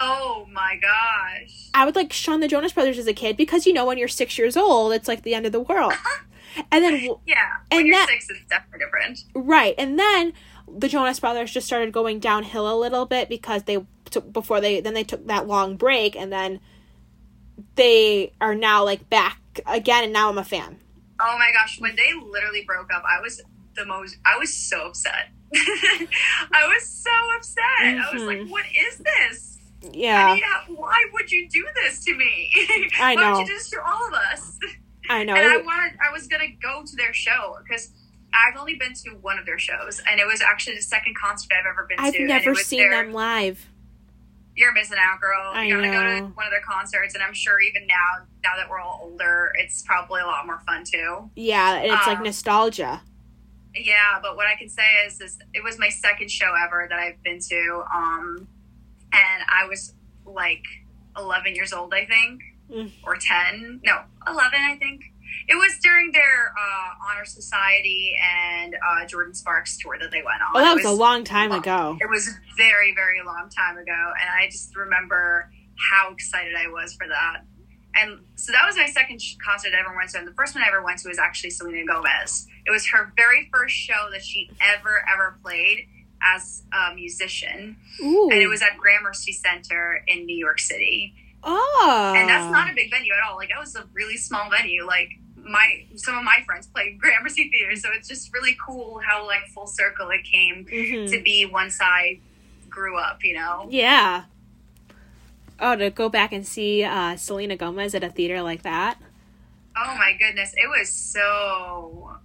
Oh 0.00 0.46
my 0.52 0.76
gosh. 0.82 1.68
I 1.72 1.84
would 1.86 1.94
like 1.94 2.12
shun 2.12 2.40
the 2.40 2.48
Jonas 2.48 2.72
Brothers 2.72 2.98
as 2.98 3.06
a 3.06 3.14
kid 3.14 3.36
because 3.36 3.64
you 3.66 3.72
know 3.72 3.86
when 3.86 3.96
you're 3.96 4.08
six 4.08 4.36
years 4.36 4.56
old, 4.56 4.92
it's 4.92 5.08
like 5.08 5.22
the 5.22 5.34
end 5.34 5.46
of 5.46 5.52
the 5.52 5.60
world. 5.60 5.94
And 6.70 6.84
then 6.84 6.94
Yeah. 7.24 7.36
When 7.70 7.80
And 7.80 7.86
you're 7.86 7.96
that- 7.96 8.08
six, 8.10 8.28
it's 8.28 8.44
definitely 8.50 8.80
different. 8.84 9.24
Right, 9.34 9.74
and 9.78 9.98
then 9.98 10.34
the 10.68 10.88
Jonas 10.88 11.20
Brothers 11.20 11.50
just 11.52 11.66
started 11.66 11.92
going 11.92 12.18
downhill 12.20 12.72
a 12.72 12.76
little 12.78 13.06
bit 13.06 13.28
because 13.28 13.64
they 13.64 13.84
took 14.10 14.32
before 14.32 14.60
they 14.60 14.80
then 14.80 14.94
they 14.94 15.04
took 15.04 15.26
that 15.26 15.46
long 15.46 15.76
break, 15.76 16.16
and 16.16 16.32
then 16.32 16.60
they 17.74 18.32
are 18.40 18.54
now 18.54 18.84
like 18.84 19.08
back 19.08 19.38
again, 19.66 20.04
and 20.04 20.12
now 20.12 20.28
I'm 20.28 20.38
a 20.38 20.44
fan. 20.44 20.78
Oh 21.20 21.36
my 21.38 21.50
gosh, 21.52 21.80
when 21.80 21.94
they 21.96 22.12
literally 22.14 22.64
broke 22.66 22.92
up, 22.92 23.02
I 23.08 23.20
was 23.20 23.40
the 23.76 23.84
most, 23.86 24.16
I 24.26 24.38
was 24.38 24.52
so 24.52 24.88
upset. 24.88 25.30
I 25.54 26.66
was 26.74 26.88
so 26.88 27.10
upset. 27.36 27.62
I 27.80 28.10
was 28.12 28.22
like, 28.24 28.38
Mhm. 28.38 28.50
what 28.50 28.64
is 28.66 28.98
this? 28.98 29.58
I 29.84 29.88
Yeah, 29.92 30.34
mean, 30.34 30.42
why 30.76 31.04
would 31.12 31.30
you 31.30 31.48
do 31.48 31.66
this 31.82 32.04
to 32.04 32.14
me? 32.16 32.50
I 32.98 33.14
Why 33.14 33.22
know. 33.22 33.30
would 33.32 33.40
you 33.40 33.46
do 33.46 33.52
this 33.54 33.70
to 33.70 33.80
all 33.84 34.06
of 34.08 34.14
us? 34.14 34.58
I 35.10 35.24
know. 35.24 35.34
And 35.34 35.46
I 35.46 35.56
wanted, 35.58 35.98
I 36.06 36.12
was 36.12 36.26
gonna 36.28 36.48
go 36.62 36.82
to 36.84 36.96
their 36.96 37.12
show 37.12 37.56
because 37.62 37.90
I've 38.34 38.56
only 38.58 38.74
been 38.76 38.94
to 38.94 39.10
one 39.20 39.38
of 39.38 39.46
their 39.46 39.58
shows, 39.58 40.00
and 40.08 40.18
it 40.20 40.26
was 40.26 40.40
actually 40.40 40.76
the 40.76 40.82
second 40.82 41.16
concert 41.16 41.50
I've 41.58 41.66
ever 41.66 41.84
been 41.88 41.98
to. 41.98 42.02
I've 42.04 42.14
to. 42.14 42.22
it 42.22 42.26
never 42.26 42.54
seen 42.54 42.78
their- 42.80 43.02
them 43.04 43.12
live. 43.12 43.66
You're 44.54 44.72
missing 44.72 44.98
out, 45.00 45.18
girl. 45.20 45.50
I 45.54 45.64
you 45.64 45.76
gotta 45.76 45.88
go 45.90 46.02
to 46.18 46.22
one 46.34 46.44
of 46.46 46.50
their 46.52 46.60
concerts, 46.60 47.14
and 47.14 47.22
I'm 47.22 47.32
sure 47.32 47.58
even 47.60 47.86
now, 47.86 48.26
now 48.44 48.56
that 48.56 48.68
we're 48.68 48.78
all 48.80 49.00
older, 49.02 49.52
it's 49.58 49.80
probably 49.82 50.20
a 50.20 50.26
lot 50.26 50.44
more 50.46 50.60
fun 50.66 50.84
too. 50.84 51.30
Yeah, 51.34 51.78
it's 51.78 52.06
like 52.06 52.18
Um, 52.18 52.24
nostalgia. 52.24 53.00
Yeah, 53.74 54.18
but 54.20 54.36
what 54.36 54.46
I 54.46 54.54
can 54.56 54.68
say 54.68 54.84
is, 55.06 55.20
is 55.22 55.38
it 55.54 55.62
was 55.64 55.78
my 55.78 55.88
second 55.88 56.30
show 56.30 56.52
ever 56.54 56.86
that 56.90 56.98
I've 56.98 57.22
been 57.22 57.38
to, 57.40 57.84
um, 57.94 58.46
and 59.14 59.42
I 59.48 59.66
was 59.66 59.94
like 60.26 60.64
11 61.16 61.54
years 61.54 61.72
old, 61.72 61.94
I 61.94 62.04
think, 62.04 62.42
Mm. 62.70 62.90
or 63.04 63.16
10. 63.16 63.80
No, 63.82 64.02
11, 64.26 64.60
I 64.60 64.76
think. 64.76 65.11
It 65.52 65.56
was 65.56 65.78
during 65.82 66.12
their 66.12 66.54
uh, 66.58 67.10
honor 67.10 67.26
society 67.26 68.16
and 68.22 68.74
uh, 68.74 69.04
Jordin 69.04 69.36
Sparks 69.36 69.76
tour 69.76 69.98
that 70.00 70.10
they 70.10 70.22
went 70.22 70.40
on. 70.40 70.52
Oh, 70.54 70.60
that 70.60 70.72
It 70.72 70.76
was 70.76 70.84
a 70.86 70.90
long 70.92 71.24
time 71.24 71.50
long. 71.50 71.60
ago. 71.60 71.98
It 72.00 72.08
was 72.08 72.30
very, 72.56 72.94
very 72.94 73.20
long 73.24 73.50
time 73.50 73.76
ago, 73.76 73.92
and 74.20 74.30
I 74.30 74.48
just 74.50 74.74
remember 74.74 75.50
how 75.90 76.10
excited 76.12 76.54
I 76.56 76.68
was 76.68 76.94
for 76.94 77.06
that. 77.06 77.42
And 77.94 78.20
so 78.36 78.52
that 78.52 78.64
was 78.66 78.76
my 78.76 78.86
second 78.86 79.20
concert 79.44 79.72
I 79.76 79.80
ever 79.80 79.94
went 79.94 80.08
to, 80.12 80.18
and 80.18 80.26
the 80.26 80.32
first 80.32 80.54
one 80.54 80.64
I 80.64 80.68
ever 80.68 80.82
went 80.82 81.00
to 81.00 81.08
was 81.08 81.18
actually 81.18 81.50
Selena 81.50 81.84
Gomez. 81.84 82.46
It 82.66 82.70
was 82.70 82.86
her 82.88 83.12
very 83.16 83.50
first 83.52 83.74
show 83.74 84.08
that 84.12 84.22
she 84.24 84.50
ever, 84.60 85.04
ever 85.12 85.38
played 85.42 85.86
as 86.22 86.62
a 86.72 86.94
musician, 86.94 87.76
Ooh. 88.00 88.30
and 88.32 88.40
it 88.40 88.46
was 88.46 88.62
at 88.62 88.78
Gramercy 88.78 89.32
Center 89.32 90.02
in 90.06 90.24
New 90.24 90.36
York 90.36 90.60
City. 90.60 91.12
oh, 91.44 92.14
And 92.16 92.28
that's 92.30 92.50
not 92.50 92.70
a 92.70 92.74
big 92.74 92.90
venue 92.90 93.12
at 93.12 93.28
all. 93.28 93.36
Like 93.36 93.50
that 93.50 93.58
was 93.60 93.74
a 93.76 93.84
really 93.92 94.16
small 94.16 94.48
venue. 94.48 94.86
Like 94.86 95.10
my 95.44 95.84
some 95.96 96.16
of 96.16 96.24
my 96.24 96.42
friends 96.46 96.66
played 96.66 96.98
Gramercy 97.00 97.50
Theater, 97.50 97.76
so 97.76 97.88
it's 97.96 98.08
just 98.08 98.32
really 98.32 98.56
cool 98.64 99.00
how 99.04 99.26
like 99.26 99.46
full 99.54 99.66
circle 99.66 100.10
it 100.10 100.22
came 100.24 100.64
Mhm. 100.66 101.10
to 101.10 101.20
be 101.22 101.46
once 101.46 101.78
I 101.80 102.18
grew 102.70 102.96
up, 102.96 103.22
you 103.24 103.34
know? 103.34 103.66
Yeah. 103.70 104.24
Oh, 105.60 105.76
to 105.76 105.90
go 105.90 106.08
back 106.08 106.32
and 106.32 106.46
see 106.46 106.82
uh, 106.82 107.16
Selena 107.16 107.56
Gomez 107.56 107.94
at 107.94 108.02
a 108.02 108.08
theater 108.08 108.42
like 108.42 108.62
that. 108.62 108.98
Oh 109.76 109.94
my 109.96 110.16
goodness, 110.18 110.52
it 110.56 110.68
was 110.68 110.88
so 110.92 112.16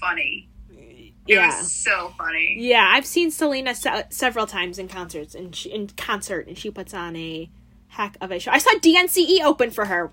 funny. 0.00 0.48
It 0.70 1.12
Yeah. 1.26 1.46
was 1.60 1.70
so 1.70 2.12
funny. 2.18 2.56
Yeah, 2.58 2.88
I've 2.90 3.06
seen 3.06 3.30
Selena 3.30 3.74
se- 3.74 4.06
several 4.10 4.46
times 4.46 4.78
in 4.78 4.88
concerts 4.88 5.34
and 5.34 5.54
she, 5.54 5.70
in 5.70 5.88
concert, 5.88 6.46
and 6.48 6.56
she 6.58 6.70
puts 6.70 6.92
on 6.94 7.14
a 7.14 7.48
heck 7.88 8.16
of 8.20 8.30
a 8.32 8.38
show. 8.40 8.50
I 8.50 8.58
saw 8.58 8.70
DNCE 8.80 9.40
open 9.42 9.70
for 9.70 9.84
her. 9.84 10.10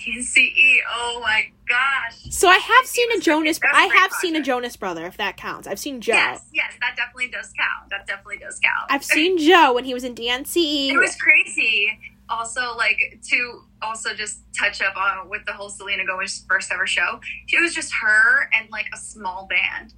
DNCE. 0.00 0.76
Oh 0.92 1.20
my 1.22 1.50
gosh. 1.68 2.30
So 2.30 2.48
I 2.48 2.56
have 2.56 2.86
seen 2.86 3.10
a 3.12 3.20
Jonas. 3.20 3.58
that 3.58 3.70
was 3.72 3.78
a 3.78 3.80
I 3.80 3.96
have 4.00 4.12
seen 4.12 4.36
a. 4.36 4.42
Jonas 4.42 4.76
brother, 4.76 5.06
if 5.06 5.16
that 5.18 5.36
counts. 5.36 5.68
I've 5.68 5.78
seen 5.78 6.00
Joe. 6.00 6.14
Yes, 6.14 6.44
yes, 6.52 6.72
that 6.80 6.96
definitely 6.96 7.28
does 7.28 7.52
count. 7.58 7.90
That 7.90 8.06
definitely 8.06 8.38
does 8.38 8.58
count. 8.60 8.90
I've 8.90 9.04
seen 9.16 9.38
Joe 9.38 9.74
when 9.74 9.84
he 9.84 9.94
was 9.94 10.04
in 10.04 10.14
DNCE. 10.14 10.90
it 10.90 10.96
was 10.98 11.16
crazy. 11.16 11.98
Also, 12.28 12.76
like 12.76 13.18
to 13.28 13.62
also 13.82 14.14
just 14.14 14.40
touch 14.56 14.80
up 14.80 14.96
on 14.96 15.28
with 15.28 15.44
the 15.46 15.52
whole 15.52 15.68
Selena 15.68 16.06
Gomez 16.06 16.44
first 16.48 16.70
ever 16.72 16.86
show. 16.86 17.20
It 17.48 17.60
was 17.60 17.74
just 17.74 17.92
her 18.02 18.48
and 18.52 18.70
like 18.70 18.86
a 18.94 18.96
small 18.96 19.48
band. 19.48 19.94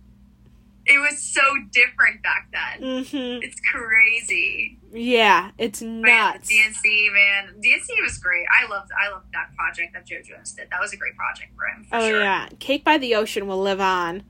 It 0.85 0.99
was 0.99 1.23
so 1.23 1.41
different 1.71 2.23
back 2.23 2.49
then. 2.53 3.05
hmm 3.05 3.39
It's 3.43 3.61
crazy. 3.73 4.79
Yeah, 4.93 5.53
it's 5.59 5.81
nuts. 5.81 6.49
the 6.49 6.55
DNCE 6.57 7.13
man, 7.13 7.55
DNCE 7.63 8.03
was 8.03 8.19
great. 8.19 8.45
I 8.61 8.69
loved, 8.69 8.91
I 9.01 9.11
loved 9.11 9.27
that 9.33 9.55
project 9.57 9.95
that 9.95 10.07
Joe 10.07 10.17
Jonas 10.27 10.53
did. 10.53 10.69
That 10.71 10.81
was 10.81 10.93
a 10.93 10.97
great 10.97 11.17
project 11.17 11.53
for 11.57 11.67
him. 11.67 11.85
For 11.85 11.97
oh 11.97 12.09
sure. 12.09 12.21
yeah, 12.21 12.49
Cake 12.59 12.85
by 12.85 12.99
the 12.99 13.15
Ocean 13.15 13.47
will 13.47 13.61
live 13.61 13.81
on, 13.81 14.25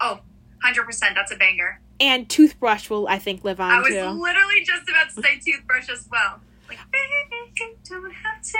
Oh, 0.00 0.20
100 0.62 0.84
percent. 0.84 1.14
That's 1.14 1.32
a 1.32 1.36
banger. 1.36 1.80
and 2.00 2.28
Toothbrush 2.28 2.90
will 2.90 3.08
I 3.08 3.18
think 3.18 3.42
live 3.44 3.60
on. 3.60 3.70
I 3.70 3.78
was 3.80 3.88
too. 3.88 4.02
literally 4.20 4.64
just 4.64 4.88
about 4.88 5.08
to 5.14 5.22
say 5.22 5.38
toothbrush 5.44 5.88
as 5.88 6.06
well. 6.10 6.40
Like, 6.68 6.78
baby, 6.92 7.76
don't 7.88 8.12
have 8.12 8.42
to 8.42 8.58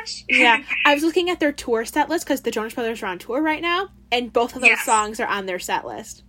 rush. 0.00 0.24
yeah, 0.28 0.62
I 0.84 0.94
was 0.94 1.02
looking 1.02 1.30
at 1.30 1.40
their 1.40 1.52
tour 1.52 1.84
set 1.84 2.08
list 2.08 2.24
because 2.26 2.42
the 2.42 2.50
Jonas 2.50 2.74
Brothers 2.74 3.02
are 3.02 3.06
on 3.06 3.18
tour 3.18 3.42
right 3.42 3.62
now, 3.62 3.88
and 4.12 4.32
both 4.32 4.54
of 4.54 4.60
those 4.60 4.70
Yes. 4.70 4.84
songs 4.84 5.18
are 5.20 5.26
on 5.28 5.46
their 5.46 5.58
set 5.58 5.86
list. 5.86 6.24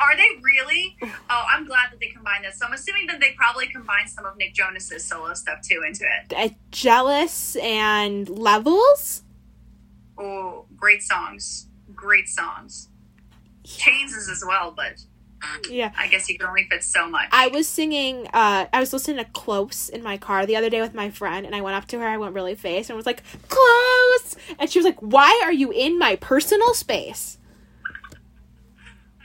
Are 0.00 0.16
they 0.16 0.28
really? 0.42 0.96
Oh, 1.02 1.44
I'm 1.52 1.66
glad 1.66 1.92
that 1.92 2.00
they 2.00 2.08
combined 2.08 2.44
this. 2.44 2.58
So 2.58 2.66
I'm 2.66 2.72
assuming 2.72 3.06
that 3.08 3.20
they 3.20 3.32
probably 3.36 3.66
combined 3.68 4.08
some 4.08 4.24
of 4.24 4.36
Nick 4.38 4.54
Jonas's 4.54 5.04
solo 5.04 5.34
stuff 5.34 5.58
too 5.62 5.82
into 5.86 6.04
it. 6.04 6.32
Uh, 6.34 6.54
Jealous 6.70 7.56
and 7.56 8.28
Levels. 8.28 9.22
Oh, 10.18 10.64
great 10.76 11.02
songs. 11.02 11.66
Great 11.94 12.28
songs. 12.28 12.88
Chains 13.64 14.12
is 14.14 14.28
as 14.28 14.42
well, 14.46 14.72
but 14.74 15.04
Yeah. 15.70 15.90
I 15.96 16.08
guess 16.08 16.28
you 16.28 16.38
can 16.38 16.48
only 16.48 16.66
fit 16.70 16.82
so 16.84 17.08
much. 17.08 17.28
I 17.32 17.48
was 17.48 17.68
singing, 17.68 18.26
uh, 18.32 18.66
I 18.72 18.80
was 18.80 18.92
listening 18.92 19.18
to 19.18 19.30
Close 19.32 19.88
in 19.88 20.02
my 20.02 20.16
car 20.18 20.44
the 20.46 20.56
other 20.56 20.68
day 20.70 20.80
with 20.80 20.94
my 20.94 21.10
friend, 21.10 21.46
and 21.46 21.54
I 21.54 21.60
went 21.60 21.76
up 21.76 21.86
to 21.88 21.98
her, 21.98 22.06
I 22.06 22.16
went 22.18 22.34
really 22.34 22.54
fast, 22.54 22.90
and 22.90 22.96
was 22.96 23.06
like, 23.06 23.22
Close! 23.48 24.36
And 24.58 24.68
she 24.70 24.78
was 24.78 24.84
like, 24.86 24.98
Why 25.00 25.40
are 25.44 25.52
you 25.52 25.70
in 25.70 25.98
my 25.98 26.16
personal 26.16 26.74
space? 26.74 27.38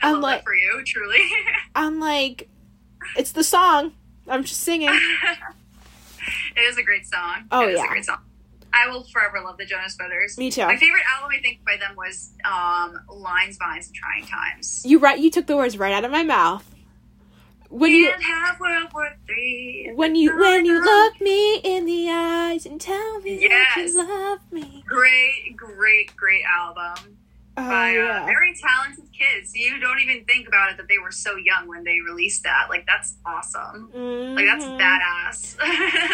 I 0.02 0.08
I'm 0.08 0.14
love 0.14 0.22
like- 0.22 0.44
for 0.44 0.54
you, 0.54 0.82
truly. 0.84 1.20
I'm 1.74 1.98
like, 2.00 2.48
It's 3.16 3.32
the 3.32 3.44
song. 3.44 3.92
I'm 4.28 4.42
just 4.44 4.60
singing. 4.62 4.88
it 6.56 6.60
is 6.60 6.76
a 6.78 6.82
great 6.82 7.06
song. 7.06 7.44
Oh, 7.50 7.68
it 7.68 7.76
yeah. 7.76 7.84
a 7.84 7.88
great 7.88 8.04
song. 8.04 8.18
I 8.72 8.88
will 8.88 9.04
forever 9.04 9.40
love 9.42 9.56
the 9.56 9.64
Jonas 9.64 9.96
Brothers. 9.96 10.36
Me 10.36 10.50
too. 10.50 10.62
My 10.66 10.76
favorite 10.76 11.04
album, 11.14 11.30
I 11.36 11.40
think, 11.40 11.64
by 11.64 11.76
them 11.78 11.94
was 11.96 12.32
um, 12.44 12.98
Lines, 13.08 13.56
Vines, 13.56 13.86
and 13.86 13.94
Trying 13.94 14.26
Times. 14.26 14.82
You 14.84 14.98
right, 14.98 15.18
you 15.18 15.30
took 15.30 15.46
the 15.46 15.56
words 15.56 15.78
right 15.78 15.92
out 15.92 16.04
of 16.04 16.10
my 16.10 16.22
mouth. 16.24 16.68
When 17.70 17.90
you 17.90 18.10
Can't 18.10 18.22
have 18.22 18.60
World 18.60 18.88
War 18.94 19.16
Three. 19.26 19.90
when 19.94 20.14
you 20.14 20.38
when 20.38 20.66
you 20.66 20.80
look 20.80 21.20
me 21.20 21.56
in 21.58 21.84
the 21.86 22.08
eyes 22.10 22.64
and 22.64 22.80
tell 22.80 23.20
me 23.20 23.46
that 23.48 23.74
you 23.76 23.96
love 23.96 24.40
me. 24.52 24.84
Great, 24.86 25.56
great, 25.56 26.14
great 26.16 26.44
album 26.44 27.16
Oh 27.58 27.62
by 27.68 27.96
uh, 27.96 28.26
very 28.26 28.54
talented 28.54 29.04
kids. 29.12 29.54
You 29.54 29.80
don't 29.80 29.98
even 30.00 30.24
think 30.26 30.46
about 30.46 30.70
it 30.72 30.76
that 30.76 30.88
they 30.88 30.98
were 30.98 31.10
so 31.10 31.36
young 31.36 31.66
when 31.68 31.84
they 31.84 32.00
released 32.00 32.42
that. 32.42 32.66
Like 32.68 32.86
that's 32.86 33.16
awesome. 33.24 33.90
Like 34.34 34.44
that's 34.44 34.64
Mhm. 34.64 34.78
badass. 34.78 35.56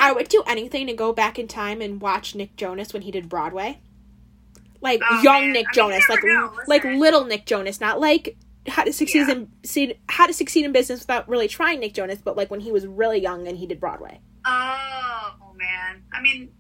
I 0.00 0.12
would 0.16 0.28
do 0.28 0.42
anything 0.46 0.86
to 0.86 0.92
go 0.94 1.12
back 1.12 1.38
in 1.40 1.48
time 1.48 1.80
and 1.80 2.00
watch 2.00 2.34
Nick 2.36 2.54
Jonas 2.56 2.92
when 2.92 3.02
he 3.02 3.10
did 3.10 3.28
Broadway. 3.28 3.80
Like 4.80 5.00
Oh, 5.08 5.20
young 5.22 5.42
man. 5.46 5.52
Nick 5.52 5.66
I 5.70 5.72
Jonas, 5.72 6.08
like 6.08 6.22
know, 6.22 6.52
like 6.68 6.84
little 6.84 7.24
Nick 7.24 7.44
Jonas, 7.46 7.80
not 7.80 7.98
like 8.00 8.36
how 8.68 8.84
to 8.84 8.92
succeed 8.92 9.26
Yeah. 9.26 9.44
in 9.74 9.94
how 10.08 10.26
to 10.28 10.32
succeed 10.32 10.64
in 10.64 10.70
business 10.70 11.00
without 11.00 11.28
really 11.28 11.48
trying 11.48 11.80
Nick 11.80 11.94
Jonas, 11.94 12.20
but 12.22 12.36
like 12.36 12.50
when 12.52 12.60
he 12.60 12.70
was 12.70 12.86
really 12.86 13.18
young 13.20 13.48
and 13.48 13.58
he 13.58 13.66
did 13.66 13.80
Broadway. 13.80 14.20
oh, 14.44 15.34
oh 15.42 15.54
man. 15.54 16.02
I 16.12 16.20
mean, 16.20 16.52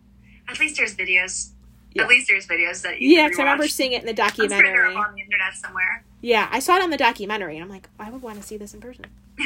at 0.48 0.58
least 0.58 0.76
there's 0.76 0.94
videos. 0.96 1.51
Yeah. 1.94 2.02
At 2.04 2.08
least 2.08 2.28
there's 2.28 2.46
videos 2.46 2.82
that 2.82 3.00
you 3.00 3.08
Yeah, 3.16 3.26
because 3.28 3.38
I 3.40 3.42
remember 3.42 3.68
seeing 3.68 3.92
it 3.92 4.02
in 4.06 4.14
the 4.14 4.22
I'm 4.22 4.30
sure 4.32 4.48
they're 4.48 4.62
documentary. 4.62 4.94
on 4.96 5.14
the 5.14 5.20
internet 5.22 5.54
somewhere. 5.54 6.04
Yeah, 6.20 6.48
I 6.50 6.58
saw 6.60 6.76
it 6.76 6.82
on 6.82 6.90
the 6.90 6.96
documentary, 6.96 7.56
and 7.56 7.64
I'm 7.64 7.70
like, 7.70 7.88
I 7.98 8.08
would 8.10 8.22
want 8.22 8.36
to 8.40 8.42
see 8.46 8.56
this 8.56 8.72
in 8.74 8.80
person. 8.80 9.06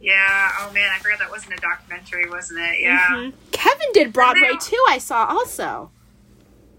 Yeah. 0.00 0.50
Oh 0.60 0.72
man, 0.72 0.90
I 0.94 0.98
forgot 0.98 1.18
that 1.20 1.30
wasn't 1.30 1.54
a 1.54 1.56
documentary, 1.56 2.28
wasn't 2.28 2.60
it? 2.60 2.80
Yeah. 2.80 3.06
Mhm. 3.10 3.32
Kevin 3.52 3.86
did 3.94 4.12
Broadway 4.12 4.50
too. 4.60 4.82
I 4.88 4.98
saw 4.98 5.24
also. 5.24 5.90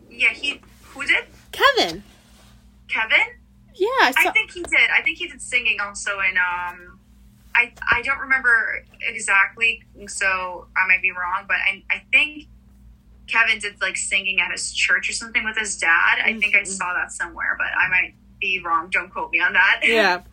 Yeah. 0.09 0.29
He 0.29 0.61
who 0.83 1.03
did 1.05 1.25
Kevin. 1.51 2.03
Kevin? 2.87 3.25
Yeah, 3.73 3.87
I 4.01 4.11
saw. 4.11 4.29
I 4.29 4.31
think 4.33 4.51
he 4.51 4.61
did. 4.61 4.89
I 4.95 5.01
think 5.01 5.17
he 5.17 5.27
did 5.27 5.41
singing 5.41 5.79
also 5.79 6.19
in 6.19 6.37
um 6.37 6.99
I 7.55 7.73
I 7.91 8.01
don't 8.03 8.19
remember 8.19 8.83
exactly, 9.01 9.81
so 10.07 10.67
I 10.77 10.87
might 10.87 11.01
be 11.01 11.11
wrong, 11.11 11.45
but 11.47 11.57
I 11.57 11.81
I 11.89 12.03
think 12.11 12.47
Kevin 13.27 13.59
did 13.59 13.79
like 13.81 13.97
singing 13.97 14.39
at 14.39 14.51
his 14.51 14.71
church 14.73 15.09
or 15.09 15.13
something 15.13 15.43
with 15.43 15.57
his 15.57 15.77
dad. 15.77 16.19
I 16.23 16.33
think 16.39 16.55
I 16.55 16.59
Mhm. 16.59 16.67
saw 16.67 16.93
that 16.93 17.11
somewhere, 17.11 17.55
but 17.57 17.67
I 17.77 17.87
might 17.89 18.13
be 18.39 18.61
wrong. 18.63 18.89
Don't 18.91 19.09
quote 19.11 19.31
me 19.31 19.39
on 19.39 19.53
that. 19.53 19.81
yeah. 19.83 20.21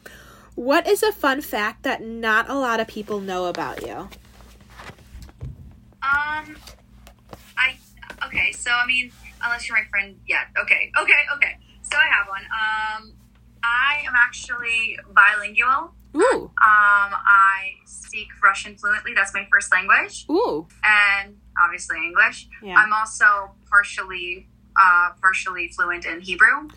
What 0.55 0.87
is 0.87 1.03
a 1.03 1.13
fun 1.13 1.41
fact 1.41 1.83
that 1.85 2.03
not 2.03 2.51
a 2.51 2.55
lot 2.55 2.79
of 2.79 2.87
people 2.87 3.21
know 3.21 3.47
about 3.47 3.83
you? 3.87 4.11
Um 6.03 6.57
I 7.57 7.77
okay, 8.27 8.53
so 8.53 8.71
I 8.71 8.85
mean, 8.87 9.13
unless 9.43 9.69
you're 9.69 9.79
my 9.79 9.85
friend 9.89 10.21
yet. 10.27 10.49
Okay. 10.61 10.93
Okay, 11.01 11.23
okay. 11.37 11.57
So 11.83 11.97
I 11.97 12.07
have 12.15 12.29
one. 12.29 12.43
Um 12.45 13.15
I 13.65 14.03
am 14.07 14.13
actually 14.15 14.99
bilingual. 15.15 15.95
Ooh, 16.17 16.43
Um, 16.43 16.51
I 16.61 17.75
speak 17.87 18.29
Russian 18.43 18.77
fluently. 18.77 19.15
That's 19.15 19.33
my 19.33 19.47
first 19.51 19.73
language, 19.73 20.27
ooh, 20.29 20.67
and 20.85 21.37
obviously 21.61 21.97
English. 21.99 22.49
yeah. 22.63 22.77
I'm 22.77 22.93
also 22.93 23.53
partially, 23.71 24.47
uh, 24.81 25.11
partially 25.21 25.69
fluent 25.69 26.05
in 26.05 26.21
Hebrew. 26.21 26.69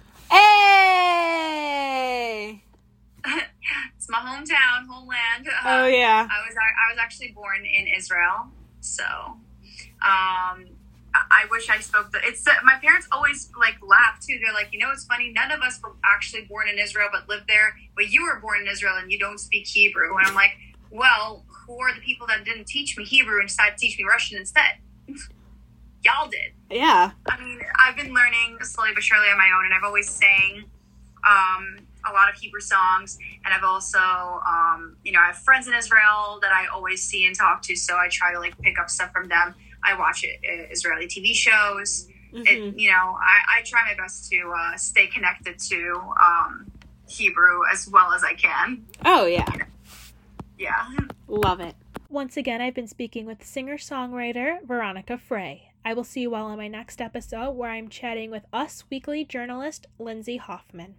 hey! 1.45 2.61
It's 3.97 4.07
my 4.09 4.19
hometown, 4.19 4.85
homeland. 4.87 5.47
Uh, 5.47 5.51
Oh 5.65 5.87
yeah. 5.87 6.27
I 6.29 6.47
was 6.47 6.55
I 6.55 6.91
was 6.93 6.99
actually 7.01 7.29
born 7.29 7.65
in 7.65 7.87
Israel, 7.87 8.49
so 8.81 9.03
um, 9.03 9.39
I- 10.03 11.45
wish 11.49 11.69
I 11.69 11.79
spoke 11.79 12.11
the. 12.11 12.19
It's 12.23 12.45
my 12.63 12.75
parents 12.81 13.07
always 13.11 13.49
like 13.59 13.75
laugh 13.81 14.19
too. 14.21 14.37
They're 14.43 14.53
like, 14.53 14.69
you 14.73 14.77
know, 14.79 14.91
it's 14.91 15.05
funny. 15.05 15.31
None 15.33 15.51
of 15.51 15.61
us 15.61 15.79
were 15.81 15.93
actually 16.03 16.43
born 16.45 16.67
in 16.69 16.77
Israel, 16.77 17.07
but 17.11 17.27
lived 17.27 17.47
there. 17.47 17.75
But 17.95 18.09
you 18.09 18.23
were 18.25 18.39
born 18.39 18.61
in 18.61 18.67
Israel 18.67 18.97
and 19.01 19.11
you 19.11 19.17
don't 19.17 19.39
speak 19.39 19.65
Hebrew. 19.65 20.15
And 20.17 20.27
I'm 20.27 20.35
like, 20.35 20.51
well, 20.91 21.44
who 21.67 21.79
are 21.79 21.93
the 21.93 22.01
people 22.01 22.27
that 22.27 22.43
didn't 22.45 22.65
teach 22.67 22.97
me 22.97 23.03
Hebrew 23.05 23.39
and 23.39 23.47
decided 23.47 23.77
to 23.77 23.79
teach 23.85 23.97
me 23.97 24.05
Russian 24.05 24.37
instead? 24.37 24.75
Y'all 26.03 26.29
did. 26.29 26.53
Yeah. 26.69 27.11
I 27.27 27.43
mean, 27.43 27.59
I've 27.79 27.95
been 27.95 28.13
learning 28.13 28.57
slowly 28.61 28.91
but 28.93 29.03
surely 29.03 29.27
on 29.29 29.37
my 29.37 29.49
own, 29.57 29.65
and 29.65 29.73
I've 29.73 29.83
always 29.83 30.09
sang 30.09 30.65
um, 31.27 31.77
a 32.07 32.13
lot 32.13 32.29
of 32.31 32.35
Hebrew 32.39 32.59
songs, 32.61 33.17
and 33.43 33.51
I've 33.53 33.63
also, 33.63 33.97
um, 33.97 34.97
you 35.03 35.11
know, 35.11 35.19
I 35.19 35.27
have 35.27 35.37
friends 35.37 35.67
in 35.67 35.73
Israel 35.73 36.37
that 36.41 36.51
I 36.51 36.67
always 36.71 37.01
see 37.03 37.25
and 37.25 37.35
talk 37.35 37.63
to, 37.63 37.75
so 37.75 37.95
I 37.97 38.07
try 38.11 38.31
to 38.33 38.39
like 38.39 38.59
pick 38.61 38.77
up 38.79 38.89
stuff 38.89 39.11
from 39.11 39.27
them. 39.27 39.55
I 39.83 39.97
watch 39.97 40.23
it, 40.23 40.39
uh, 40.43 40.71
Israeli 40.71 41.07
TV 41.07 41.33
shows. 41.33 42.07
Mhm. 42.33 42.47
It, 42.47 42.79
you 42.79 42.91
know, 42.91 43.17
I, 43.19 43.59
I 43.59 43.61
try 43.63 43.81
my 43.87 43.95
best 43.95 44.29
to 44.31 44.53
uh, 44.55 44.77
stay 44.77 45.07
connected 45.07 45.57
to 45.69 45.99
um, 46.21 46.71
Hebrew 47.07 47.61
as 47.71 47.87
well 47.87 48.11
as 48.13 48.23
I 48.23 48.33
can. 48.33 48.85
Oh 49.05 49.25
yeah. 49.25 49.45
Yeah. 50.57 50.87
Love 51.27 51.59
it. 51.59 51.75
Once 52.09 52.37
again, 52.37 52.61
I've 52.61 52.75
been 52.75 52.87
speaking 52.87 53.25
with 53.25 53.45
singer 53.45 53.77
songwriter 53.77 54.63
Veronica 54.65 55.17
Frey. 55.17 55.71
I 55.83 55.93
will 55.93 56.03
see 56.03 56.21
you 56.21 56.33
all 56.33 56.47
on 56.47 56.57
my 56.57 56.67
next 56.67 57.01
episode 57.01 57.51
where 57.51 57.69
I'm 57.69 57.89
chatting 57.89 58.31
with 58.31 58.45
Us 58.53 58.83
Weekly 58.89 59.25
journalist 59.25 59.87
Lindsay 59.99 60.37
Hoffman. 60.37 60.95